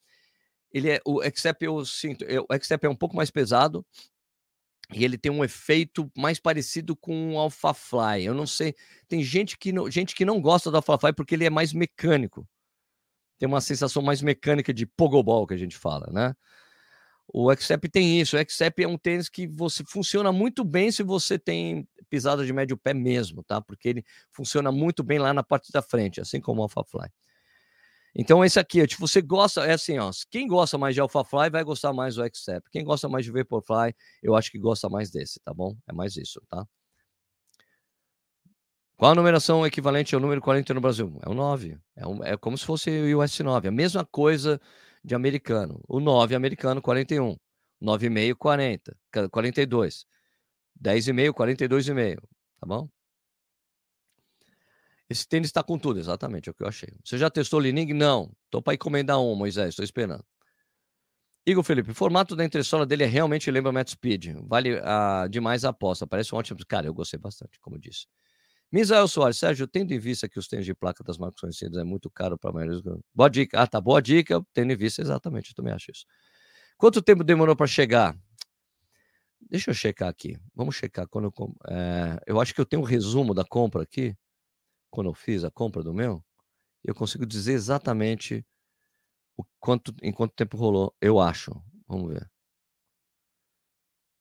Ele 0.71 0.89
é. 0.89 1.01
O 1.05 1.21
X-Step 1.21 1.65
eu 1.65 1.85
sinto. 1.85 2.25
O 2.49 2.55
X-Step 2.55 2.87
é 2.87 2.89
um 2.89 2.95
pouco 2.95 3.17
mais 3.17 3.29
pesado 3.29 3.85
e 4.93 5.05
ele 5.05 5.19
tem 5.19 5.33
um 5.33 5.43
efeito 5.43 6.09
mais 6.17 6.39
parecido 6.39 6.95
com 6.95 7.35
o 7.35 7.39
AlphaFly. 7.41 8.25
Eu 8.25 8.35
não 8.35 8.47
sei. 8.47 8.77
Tem 9.09 9.21
gente 9.25 9.59
que 9.59 9.73
não, 9.73 9.91
gente 9.91 10.15
que 10.15 10.25
não 10.25 10.41
gosta 10.41 10.71
do 10.71 10.77
AlphaFly 10.77 11.13
porque 11.13 11.35
ele 11.35 11.47
é 11.47 11.51
mais 11.51 11.73
mecânico. 11.73 12.47
Tem 13.45 13.47
uma 13.47 13.61
sensação 13.61 14.01
mais 14.01 14.23
mecânica 14.23 14.73
de 14.73 14.87
pogobol 14.87 15.47
que 15.47 15.53
a 15.53 15.59
gente 15.59 15.77
fala, 15.77 16.07
né? 16.11 16.35
O 17.29 17.55
Xtep 17.55 17.91
tem 17.91 18.19
isso. 18.19 18.39
O 18.39 18.41
Xtep 18.49 18.83
é 18.83 18.89
um 18.89 18.97
tênis 18.97 19.29
que 19.29 19.47
você 19.47 19.85
funciona 19.87 20.33
muito 20.33 20.65
bem 20.65 20.91
se 20.91 21.03
você 21.03 21.39
tem 21.39 21.87
pisada 22.09 22.47
de 22.47 22.55
médio 22.55 22.75
pé 22.75 22.95
mesmo, 22.95 23.45
tá? 23.45 23.61
Porque 23.61 23.87
ele 23.87 24.05
funciona 24.33 24.73
muito 24.73 25.03
bem 25.03 25.19
lá 25.19 25.35
na 25.35 25.43
parte 25.43 25.71
da 25.71 25.83
frente, 25.83 26.23
assim 26.23 26.41
como 26.41 26.61
o 26.61 26.63
AlphaFly. 26.63 27.11
Então, 28.15 28.43
esse 28.43 28.59
aqui, 28.59 28.81
se 28.89 28.99
você 28.99 29.21
gosta, 29.21 29.67
é 29.67 29.75
assim, 29.75 29.99
ó. 29.99 30.11
Quem 30.31 30.47
gosta 30.47 30.79
mais 30.79 30.95
de 30.95 31.03
AlphaFly 31.03 31.51
vai 31.51 31.63
gostar 31.65 31.93
mais 31.93 32.15
do 32.15 32.23
Xtep. 32.35 32.67
Quem 32.73 32.83
gosta 32.83 33.11
mais 33.11 33.27
de 33.27 33.31
Vaporfly, 33.31 33.95
eu 34.23 34.35
acho 34.35 34.51
que 34.51 34.59
gosta 34.59 34.89
mais 34.89 35.11
desse, 35.11 35.39
tá 35.45 35.53
bom? 35.53 35.77
É 35.87 35.93
mais 35.93 36.17
isso, 36.17 36.41
tá? 36.49 36.67
Qual 38.97 39.11
a 39.11 39.15
numeração 39.15 39.67
equivalente 39.67 40.15
ao 40.15 40.21
número 40.21 40.41
40 40.41 40.73
no 40.75 40.81
Brasil? 40.81 41.19
É 41.25 41.29
o 41.29 41.35
9. 41.35 41.79
É, 41.97 42.07
um, 42.07 42.25
é 42.25 42.37
como 42.37 42.57
se 42.57 42.65
fosse 42.65 42.91
o 42.91 43.21
US 43.21 43.39
9. 43.39 43.69
A 43.69 43.71
mesma 43.71 44.05
coisa 44.05 44.61
de 45.05 45.15
americano. 45.15 45.81
O 45.89 46.01
9 46.01 46.35
americano, 46.35 46.81
41. 46.81 47.37
9,5, 47.83 48.35
40. 48.37 48.97
42. 49.31 50.07
10,5, 50.81 51.33
42,5. 51.35 52.21
Tá 52.61 52.67
bom? 52.67 52.89
Esse 55.09 55.29
tênis 55.29 55.49
está 55.49 55.63
com 55.63 55.79
tudo, 55.79 56.01
exatamente, 56.01 56.49
é 56.49 56.53
o 56.53 56.55
que 56.55 56.63
eu 56.63 56.69
achei. 56.69 56.89
Você 57.05 57.19
já 57.19 57.29
testou 57.29 57.61
o 57.61 57.63
Lining? 57.63 57.93
Não. 57.93 58.33
Estou 58.47 58.63
para 58.63 58.75
encomendar 58.75 59.21
um, 59.21 59.35
Moisés, 59.35 59.71
estou 59.71 59.85
esperando. 59.85 60.25
Igor 61.47 61.63
Felipe, 61.63 61.91
o 61.91 61.95
formato 61.95 62.35
da 62.35 62.43
entressola 62.43 62.87
dele 62.87 63.05
é 63.05 63.07
realmente 63.07 63.51
lembra 63.51 63.71
Met 63.71 63.91
Speed. 63.91 64.35
Vale 64.47 64.79
uh, 64.79 65.29
demais 65.29 65.65
a 65.65 65.69
aposta. 65.69 66.07
Parece 66.07 66.35
um 66.35 66.39
ótimo. 66.39 66.59
Cara, 66.67 66.87
eu 66.87 66.95
gostei 66.95 67.21
bastante, 67.21 67.61
como 67.61 67.79
disse. 67.79 68.07
Misael 68.75 69.07
Soares, 69.07 69.39
Sérgio, 69.39 69.69
tendo 69.69 69.93
em 69.93 70.01
vista 70.01 70.29
que 70.29 70.37
os 70.37 70.49
tênis 70.49 70.67
de 70.67 70.75
placa 70.75 71.05
das 71.05 71.17
marcas 71.17 71.41
conhecidas 71.41 71.81
é 71.81 71.85
muito 71.85 72.11
caro 72.11 72.37
para 72.37 72.51
a 72.51 72.53
maioria 72.53 72.81
dos... 72.81 73.01
Boa 73.15 73.29
dica. 73.29 73.63
Ah, 73.63 73.69
tá. 73.69 73.81
Boa 73.81 74.03
dica, 74.03 74.45
tendo 74.53 74.73
em 74.73 74.77
vista, 74.77 75.01
exatamente. 75.01 75.51
Eu 75.51 75.55
também 75.55 75.73
acho 75.73 75.93
isso. 75.93 76.05
Quanto 76.77 77.01
tempo 77.01 77.23
demorou 77.23 77.55
para 77.55 77.69
chegar? 77.69 78.19
Deixa 79.41 79.71
eu 79.71 79.75
checar 79.75 80.09
aqui. 80.09 80.37
Vamos 80.53 80.75
checar. 80.75 81.07
Quando 81.07 81.27
eu, 81.27 81.55
é, 81.69 82.19
eu 82.27 82.41
acho 82.41 82.53
que 82.53 82.61
eu 82.61 82.67
tenho 82.67 82.83
um 82.83 82.85
resumo 82.85 83.33
da 83.33 83.45
compra 83.45 83.85
aqui. 83.85 84.13
Quando 84.91 85.09
eu 85.09 85.15
fiz 85.15 85.45
a 85.45 85.53
compra 85.53 85.81
do 85.81 85.95
meu, 85.95 86.21
eu 86.83 86.97
consigo 86.97 87.25
dizer 87.25 87.53
exatamente 87.53 88.45
o 89.37 89.45
quanto, 89.61 89.95
em 90.03 90.13
quanto 90.13 90.35
tempo 90.35 90.57
rolou. 90.57 90.93
Eu 91.01 91.21
acho. 91.21 91.53
Vamos 91.87 92.13
ver. 92.13 92.29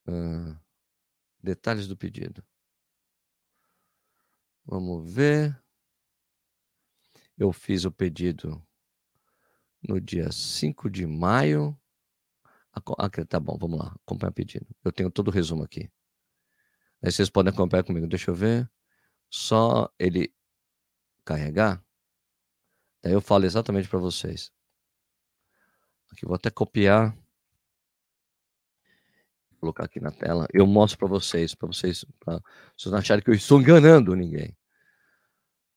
Uh, 0.08 0.56
detalhes 1.42 1.88
do 1.88 1.98
pedido. 1.98 2.46
Vamos 4.66 5.12
ver. 5.14 5.62
Eu 7.38 7.52
fiz 7.52 7.86
o 7.86 7.92
pedido 7.92 8.66
no 9.88 10.00
dia 10.00 10.32
5 10.32 10.90
de 10.90 11.06
maio. 11.06 11.78
Ah, 12.72 13.10
tá 13.26 13.40
bom, 13.40 13.58
vamos 13.58 13.80
lá. 13.80 13.96
Acompanhar 14.06 14.32
o 14.32 14.34
pedido. 14.34 14.66
Eu 14.84 14.92
tenho 14.92 15.12
todo 15.12 15.28
o 15.28 15.32
resumo 15.32 15.64
aqui. 15.64 15.92
Aí 17.02 17.12
vocês 17.12 17.30
podem 17.30 17.54
acompanhar 17.54 17.84
comigo. 17.84 18.08
Deixa 18.08 18.32
eu 18.32 18.36
ver. 18.36 18.70
Só 19.30 19.92
ele 20.00 20.34
carregar. 21.26 21.84
Daí 23.02 23.14
eu 23.14 23.22
falo 23.22 23.46
exatamente 23.46 23.90
para 23.90 24.00
vocês. 24.00 24.52
Aqui 26.12 26.26
vou 26.26 26.36
até 26.36 26.50
copiar 26.50 27.18
colocar 29.64 29.86
aqui 29.86 30.02
na 30.02 30.12
tela, 30.12 30.46
eu 30.54 30.68
mostro 30.68 31.00
para 31.00 31.08
vocês, 31.08 31.56
para 31.56 31.68
vocês, 31.68 32.04
vocês 32.76 32.92
não 32.92 32.98
acharem 32.98 33.24
que 33.24 33.30
eu 33.30 33.34
estou 33.34 33.62
enganando 33.62 34.14
ninguém. 34.14 34.54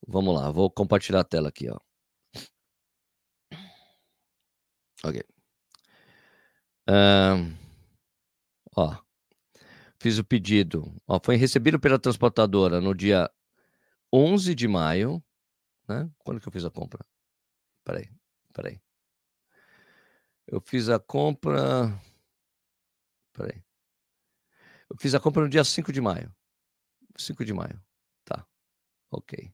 Vamos 0.09 0.35
lá, 0.35 0.51
vou 0.51 0.69
compartilhar 0.69 1.21
a 1.21 1.25
tela 1.25 1.51
aqui, 1.51 1.71
ó. 1.71 1.79
Ok. 5.05 5.23
Ó, 8.77 8.97
fiz 10.01 10.19
o 10.19 10.25
pedido. 10.25 10.93
Ó, 11.07 11.21
foi 11.25 11.37
recebido 11.37 11.79
pela 11.79 11.99
transportadora 11.99 12.81
no 12.81 12.93
dia 12.93 13.31
11 14.13 14.53
de 14.53 14.67
maio, 14.67 15.23
né? 15.89 16.11
Quando 16.25 16.41
que 16.41 16.49
eu 16.49 16.53
fiz 16.53 16.65
a 16.65 16.71
compra? 16.71 17.07
Peraí, 17.85 18.11
peraí. 18.53 18.81
Eu 20.45 20.61
fiz 20.61 20.89
a 20.89 20.99
compra. 20.99 21.97
Peraí. 23.33 23.66
Eu 24.91 24.97
fiz 24.99 25.15
a 25.15 25.21
compra 25.21 25.43
no 25.43 25.49
dia 25.49 25.65
5 25.65 25.93
de 25.93 26.01
maio. 26.01 26.35
5 27.17 27.45
de 27.45 27.53
maio. 27.53 27.81
Tá. 28.25 28.47
Ok. 29.11 29.53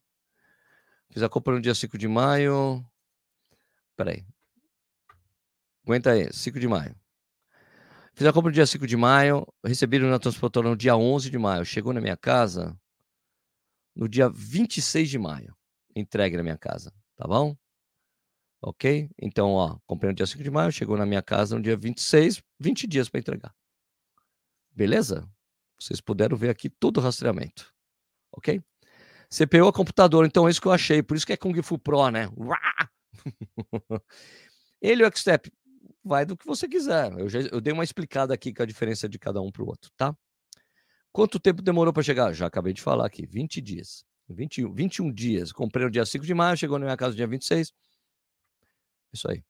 Fiz 1.10 1.22
a 1.22 1.28
compra 1.28 1.54
no 1.54 1.60
dia 1.60 1.74
5 1.74 1.96
de 1.96 2.08
maio. 2.08 2.84
Peraí. 3.96 4.26
Aguenta 5.84 6.12
aí. 6.12 6.32
5 6.32 6.58
de 6.58 6.68
maio. 6.68 6.94
Fiz 8.14 8.26
a 8.26 8.32
compra 8.32 8.50
no 8.50 8.54
dia 8.54 8.66
5 8.66 8.86
de 8.86 8.96
maio. 8.96 9.46
Recebi 9.64 9.98
na 9.98 10.18
transportadora 10.18 10.70
no 10.70 10.76
dia 10.76 10.96
11 10.96 11.30
de 11.30 11.38
maio. 11.38 11.64
Chegou 11.64 11.92
na 11.92 12.00
minha 12.00 12.16
casa 12.16 12.78
no 13.94 14.08
dia 14.08 14.28
26 14.28 15.08
de 15.08 15.18
maio. 15.18 15.56
Entregue 15.94 16.36
na 16.36 16.42
minha 16.42 16.58
casa. 16.58 16.92
Tá 17.16 17.26
bom? 17.26 17.56
Ok? 18.62 19.10
Então, 19.20 19.50
ó, 19.50 19.78
comprei 19.86 20.10
no 20.10 20.14
dia 20.14 20.26
5 20.26 20.42
de 20.42 20.50
maio, 20.50 20.70
chegou 20.70 20.96
na 20.96 21.04
minha 21.04 21.22
casa 21.22 21.56
no 21.56 21.62
dia 21.62 21.76
26, 21.76 22.40
20 22.60 22.86
dias 22.86 23.08
para 23.08 23.18
entregar. 23.18 23.54
Beleza? 24.74 25.28
Vocês 25.78 26.00
puderam 26.00 26.36
ver 26.36 26.48
aqui 26.48 26.68
todo 26.68 26.98
o 26.98 27.00
rastreamento. 27.00 27.72
Ok? 28.32 28.62
CPU 29.28 29.68
é 29.68 29.72
computador, 29.72 30.26
então 30.26 30.46
é 30.46 30.50
isso 30.50 30.60
que 30.60 30.68
eu 30.68 30.72
achei. 30.72 31.02
Por 31.02 31.16
isso 31.16 31.26
que 31.26 31.32
é 31.32 31.36
Kung 31.36 31.60
Fu 31.62 31.78
Pro, 31.78 32.10
né? 32.10 32.28
Ele, 34.80 35.04
o 35.04 35.16
Xtep, 35.16 35.50
vai 36.04 36.26
do 36.26 36.36
que 36.36 36.46
você 36.46 36.68
quiser. 36.68 37.12
Eu, 37.18 37.28
já, 37.28 37.40
eu 37.40 37.60
dei 37.60 37.72
uma 37.72 37.84
explicada 37.84 38.34
aqui 38.34 38.52
com 38.52 38.62
a 38.62 38.66
diferença 38.66 39.08
de 39.08 39.18
cada 39.18 39.40
um 39.40 39.50
para 39.50 39.62
o 39.62 39.66
outro, 39.66 39.90
tá? 39.96 40.14
Quanto 41.12 41.40
tempo 41.40 41.62
demorou 41.62 41.92
para 41.92 42.02
chegar? 42.02 42.32
Já 42.32 42.46
acabei 42.46 42.72
de 42.72 42.82
falar 42.82 43.06
aqui, 43.06 43.26
20 43.26 43.60
dias. 43.60 44.04
21, 44.28 44.72
21 44.72 45.12
dias. 45.12 45.52
Comprei 45.52 45.84
no 45.84 45.90
dia 45.90 46.06
5 46.06 46.24
de 46.24 46.34
maio, 46.34 46.56
chegou 46.56 46.78
na 46.78 46.86
minha 46.86 46.96
casa 46.96 47.10
no 47.10 47.16
dia 47.16 47.26
26. 47.26 47.72
Isso 49.12 49.30
aí. 49.30 49.42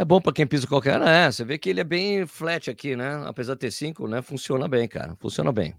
É 0.00 0.04
bom 0.04 0.20
para 0.20 0.32
quem 0.32 0.46
pisa 0.46 0.64
qualquer. 0.64 1.02
É, 1.02 1.30
você 1.30 1.44
vê 1.44 1.58
que 1.58 1.68
ele 1.68 1.80
é 1.80 1.84
bem 1.84 2.24
flat 2.24 2.70
aqui, 2.70 2.94
né? 2.94 3.16
Apesar 3.26 3.54
de 3.54 3.60
ter 3.60 3.72
cinco, 3.72 4.06
né? 4.06 4.22
Funciona 4.22 4.68
bem, 4.68 4.86
cara. 4.86 5.16
Funciona 5.16 5.50
bem. 5.50 5.74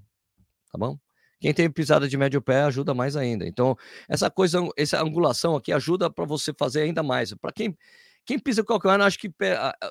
Tá 0.69 0.77
bom? 0.77 0.99
Quem 1.39 1.53
tem 1.53 1.71
pisada 1.71 2.05
de 2.05 2.17
médio 2.17 2.41
pé 2.41 2.63
ajuda 2.63 2.93
mais 2.93 3.15
ainda. 3.15 3.47
Então, 3.47 3.77
essa 4.09 4.29
coisa, 4.29 4.59
essa 4.75 5.01
angulação 5.01 5.55
aqui 5.55 5.71
ajuda 5.71 6.09
para 6.09 6.25
você 6.25 6.53
fazer 6.53 6.81
ainda 6.81 7.01
mais. 7.01 7.33
Para 7.33 7.53
quem, 7.53 7.77
quem 8.25 8.37
pisa 8.37 8.61
qualquer 8.61 8.89
ano, 8.89 9.05
acho 9.05 9.17
que 9.17 9.33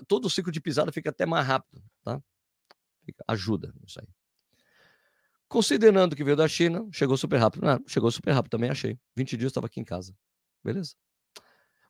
todo 0.07 0.27
o 0.27 0.31
ciclo 0.31 0.53
de 0.53 0.61
pisada 0.61 0.93
fica 0.93 1.09
até 1.09 1.25
mais 1.25 1.47
rápido, 1.47 1.83
tá? 2.05 2.21
Ajuda 3.27 3.73
isso 3.87 3.99
aí. 3.99 4.07
Considerando 5.49 6.15
que 6.15 6.23
veio 6.23 6.37
da 6.37 6.47
China, 6.47 6.87
chegou 6.93 7.17
super 7.17 7.39
rápido. 7.39 7.65
Não, 7.65 7.83
chegou 7.87 8.11
super 8.11 8.33
rápido 8.33 8.51
também, 8.51 8.69
achei. 8.69 8.99
20 9.17 9.39
dias 9.39 9.49
estava 9.51 9.67
aqui 9.67 9.81
em 9.81 9.85
casa. 9.85 10.15
Beleza? 10.63 10.95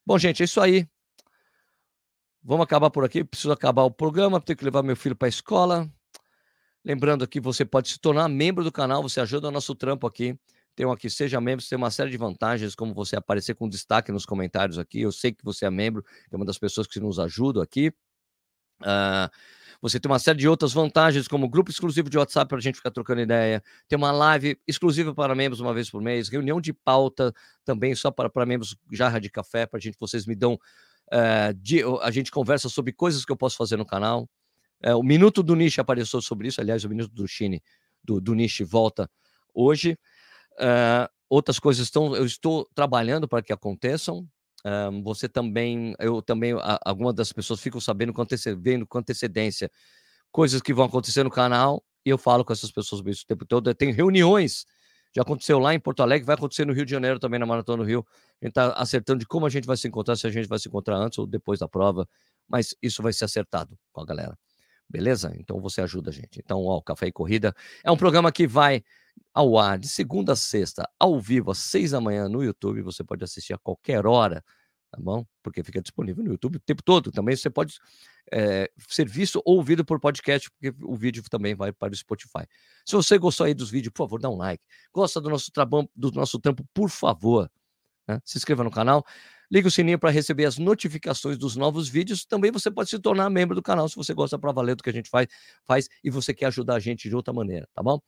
Bom, 0.07 0.17
gente, 0.17 0.41
é 0.41 0.45
isso 0.45 0.61
aí. 0.61 0.89
Vamos 2.49 2.65
acabar 2.65 2.89
por 2.89 3.05
aqui. 3.05 3.23
Preciso 3.23 3.53
acabar 3.53 3.83
o 3.83 3.91
programa, 3.91 4.41
tenho 4.41 4.57
que 4.57 4.65
levar 4.65 4.83
meu 4.83 4.97
filho 4.97 5.15
para 5.15 5.29
a 5.29 5.29
escola. 5.29 5.87
Lembrando 6.83 7.29
que 7.29 7.39
você 7.39 7.63
pode 7.63 7.91
se 7.91 7.99
tornar 8.01 8.27
membro 8.27 8.65
do 8.65 8.73
canal, 8.73 9.03
você 9.03 9.21
ajuda 9.21 9.49
o 9.49 9.51
nosso 9.51 9.75
trampo 9.75 10.07
aqui. 10.07 10.35
Tem 10.75 10.87
um 10.87 10.91
aqui, 10.91 11.11
seja 11.11 11.39
membro, 11.43 11.63
tem 11.69 11.77
uma 11.77 11.91
série 11.91 12.11
de 12.11 12.17
vantagens, 12.17 12.75
como 12.75 12.95
você 12.95 13.17
aparecer 13.17 13.55
com 13.55 13.69
destaque 13.69 14.11
nos 14.11 14.25
comentários 14.25 14.79
aqui. 14.79 15.03
Eu 15.03 15.13
sei 15.13 15.31
que 15.31 15.45
você 15.45 15.67
é 15.67 15.71
membro, 15.71 16.03
é 16.33 16.37
uma 16.37 16.47
das 16.47 16.57
pessoas 16.57 16.87
que 16.87 16.99
nos 16.99 17.19
ajudam 17.19 17.63
aqui. 17.63 17.93
Uh, 18.81 19.29
você 19.83 20.01
tem 20.01 20.11
uma 20.11 20.19
série 20.19 20.39
de 20.39 20.49
outras 20.49 20.73
vantagens, 20.73 21.29
como 21.29 21.51
grupo 21.51 21.71
exclusivo 21.71 22.09
de 22.09 22.17
WhatsApp 22.17 22.49
para 22.49 22.57
a 22.57 22.63
gente 22.63 22.77
ficar 22.77 22.91
trocando 22.91 23.21
ideia, 23.21 23.63
tem 23.87 23.97
uma 23.99 24.11
live 24.11 24.59
exclusiva 24.67 25.15
para 25.15 25.35
membros 25.35 25.61
uma 25.61 25.75
vez 25.75 25.91
por 25.91 26.01
mês, 26.01 26.31
reunião 26.31 26.61
de 26.61 26.73
pauta 26.73 27.33
também 27.65 27.95
só 27.95 28.11
para, 28.11 28.31
para 28.31 28.47
membros, 28.47 28.75
jarra 28.91 29.21
de 29.21 29.29
café, 29.29 29.67
para 29.67 29.77
a 29.77 29.81
gente, 29.81 29.97
vocês 30.01 30.27
me 30.27 30.35
dão, 30.35 30.59
uh, 31.13 31.55
de, 31.55 31.83
a 32.03 32.11
gente 32.11 32.31
conversa 32.31 32.69
sobre 32.69 32.93
coisas 32.93 33.25
que 33.25 33.33
eu 33.33 33.37
posso 33.37 33.57
fazer 33.57 33.77
no 33.77 33.87
canal. 33.87 34.29
Uh, 34.85 34.97
o 34.97 35.03
Minuto 35.03 35.43
do 35.43 35.57
Niche 35.57 35.81
apareceu 35.81 36.21
sobre 36.23 36.49
isso, 36.49 36.61
aliás, 36.61 36.85
o 36.85 36.89
Minuto 36.89 37.13
do 37.13 37.27
Chine, 37.27 37.63
do, 38.03 38.21
do 38.21 38.35
volta 38.67 39.11
hoje. 39.55 39.99
Uh, 40.55 41.09
outras 41.29 41.59
coisas 41.59 41.87
estão, 41.87 42.15
eu 42.15 42.25
estou 42.25 42.69
trabalhando 42.75 43.29
para 43.29 43.43
que 43.43 43.53
aconteçam, 43.53 44.27
você 45.03 45.29
também, 45.29 45.95
eu 46.01 46.21
também, 46.21 46.53
algumas 46.85 47.15
das 47.15 47.33
pessoas 47.33 47.61
ficam 47.61 47.81
sabendo 47.81 48.13
com, 48.13 48.21
antecedendo, 48.21 48.87
com 48.87 48.99
antecedência 48.99 49.71
coisas 50.31 50.61
que 50.61 50.75
vão 50.75 50.85
acontecer 50.85 51.23
no 51.23 51.31
canal 51.31 51.83
e 52.05 52.11
eu 52.11 52.19
falo 52.19 52.45
com 52.45 52.53
essas 52.53 52.71
pessoas 52.71 53.01
o 53.01 53.27
tempo 53.27 53.45
todo. 53.45 53.73
Tem 53.75 53.93
reuniões, 53.93 54.67
já 55.19 55.23
aconteceu 55.23 55.59
lá 55.59 55.75
em 55.75 55.81
Porto 55.81 56.01
Alegre, 56.01 56.25
vai 56.25 56.37
acontecer 56.37 56.65
no 56.65 56.73
Rio 56.73 56.85
de 56.85 56.93
Janeiro 56.93 57.19
também, 57.19 57.41
na 57.41 57.47
Maratona 57.47 57.83
do 57.83 57.89
Rio. 57.89 58.07
A 58.41 58.45
gente 58.45 58.53
está 58.53 58.73
acertando 58.75 59.19
de 59.19 59.27
como 59.27 59.47
a 59.47 59.51
gente 59.51 59.67
vai 59.67 59.77
se 59.77 59.89
encontrar, 59.89 60.15
se 60.15 60.25
a 60.29 60.31
gente 60.31 60.47
vai 60.47 60.61
se 60.61 60.69
encontrar 60.69 60.97
antes 60.97 61.19
ou 61.19 61.27
depois 61.27 61.59
da 61.59 61.67
prova, 61.67 62.09
mas 62.47 62.73
isso 62.81 63.03
vai 63.03 63.13
ser 63.13 63.25
acertado 63.25 63.77
com 63.93 64.01
a 64.01 64.05
galera. 64.05 64.39
Beleza? 64.89 65.35
Então 65.37 65.61
você 65.61 65.81
ajuda 65.81 66.11
a 66.11 66.13
gente. 66.13 66.39
Então, 66.39 66.65
ó, 66.65 66.81
Café 66.81 67.09
e 67.09 67.13
Corrida 67.13 67.53
é 67.83 67.91
um 67.91 67.97
programa 67.97 68.31
que 68.31 68.47
vai 68.47 68.85
ao 69.35 69.59
ar 69.59 69.77
de 69.77 69.89
segunda 69.89 70.35
a 70.35 70.37
sexta, 70.37 70.89
ao 71.01 71.21
vivo, 71.21 71.51
às 71.51 71.59
seis 71.59 71.91
da 71.91 72.01
manhã 72.01 72.29
no 72.29 72.43
YouTube. 72.43 72.81
Você 72.83 73.03
pode 73.03 73.25
assistir 73.25 73.53
a 73.53 73.59
qualquer 73.59 74.07
hora, 74.07 74.45
tá 74.91 74.99
bom? 75.01 75.25
Porque 75.43 75.63
fica 75.63 75.81
disponível 75.81 76.25
no 76.25 76.31
YouTube 76.31 76.57
o 76.57 76.61
tempo 76.61 76.83
todo. 76.83 77.13
Também 77.13 77.37
você 77.37 77.51
pode 77.51 77.79
é, 78.33 78.71
ser 78.89 79.09
visto 79.09 79.43
ou 79.45 79.57
ouvido 79.57 79.85
por 79.85 80.01
podcast, 80.01 80.51
porque 80.51 80.75
o 80.83 80.97
vídeo 80.97 81.23
também 81.31 81.55
vai 81.55 81.73
para 81.73 81.93
o 81.93 81.97
Spotify. 81.97 82.47
Se 82.85 82.97
você 82.97 83.19
gostou 83.19 83.47
aí 83.47 83.55
dos 83.55 83.71
vídeos, 83.71 83.93
por 83.93 84.05
favor, 84.05 84.21
dá 84.21 84.31
um 84.31 84.37
like. 84.37 84.65
Gosta 84.93 85.21
do 85.21 85.29
nosso 85.29 85.51
trabalho, 85.53 85.89
do 85.95 86.11
nosso 86.13 86.39
trampo, 86.39 86.65
por 86.73 86.89
favor, 86.89 87.51
né? 88.07 88.21
se 88.25 88.39
inscreva 88.39 88.65
no 88.65 88.71
canal. 88.71 89.05
Liga 89.51 89.69
o 89.69 89.71
sininho 89.71 89.99
para 89.99 90.11
receber 90.11 90.45
as 90.45 90.59
notificações 90.59 91.39
dos 91.39 91.57
novos 91.57 91.89
vídeos. 91.89 92.25
Também 92.27 92.51
você 92.51 92.71
pode 92.71 92.91
se 92.91 92.99
tornar 92.99 93.31
membro 93.31 93.55
do 93.55 93.63
canal 93.63 93.89
se 93.89 93.97
você 93.97 94.13
gosta 94.13 94.39
para 94.39 94.53
valer 94.53 94.77
do 94.77 94.83
que 94.83 94.91
a 94.91 94.93
gente 94.93 95.09
faz, 95.09 95.27
faz 95.65 95.89
e 96.05 96.11
você 96.11 96.35
quer 96.35 96.47
ajudar 96.47 96.75
a 96.75 96.81
gente 96.81 97.09
de 97.09 97.17
outra 97.17 97.33
maneira, 97.33 97.67
tá 97.75 97.83
bom? 97.83 97.99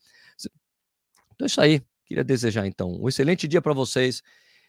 Então 1.34 1.44
é 1.44 1.46
isso 1.46 1.60
aí. 1.60 1.82
Queria 2.04 2.24
desejar, 2.24 2.66
então, 2.66 3.00
um 3.00 3.08
excelente 3.08 3.46
dia 3.46 3.62
para 3.62 3.72
vocês, 3.72 4.20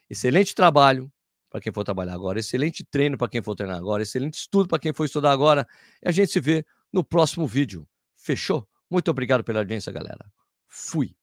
excelente 0.07 0.53
trabalho 0.53 1.11
para 1.51 1.59
quem 1.59 1.73
for 1.73 1.83
trabalhar 1.83 2.13
agora, 2.13 2.39
excelente 2.39 2.83
treino 2.83 3.17
para 3.17 3.27
quem 3.27 3.41
for 3.43 3.53
treinar 3.55 3.77
agora, 3.77 4.01
excelente 4.01 4.35
estudo 4.35 4.69
para 4.69 4.79
quem 4.79 4.93
for 4.93 5.03
estudar 5.03 5.31
agora. 5.31 5.67
E 6.01 6.07
a 6.07 6.11
gente 6.11 6.31
se 6.31 6.39
vê 6.39 6.65
no 6.91 7.03
próximo 7.03 7.45
vídeo. 7.45 7.85
Fechou? 8.15 8.65
Muito 8.89 9.11
obrigado 9.11 9.43
pela 9.43 9.59
audiência, 9.59 9.91
galera. 9.91 10.25
Fui. 10.67 11.13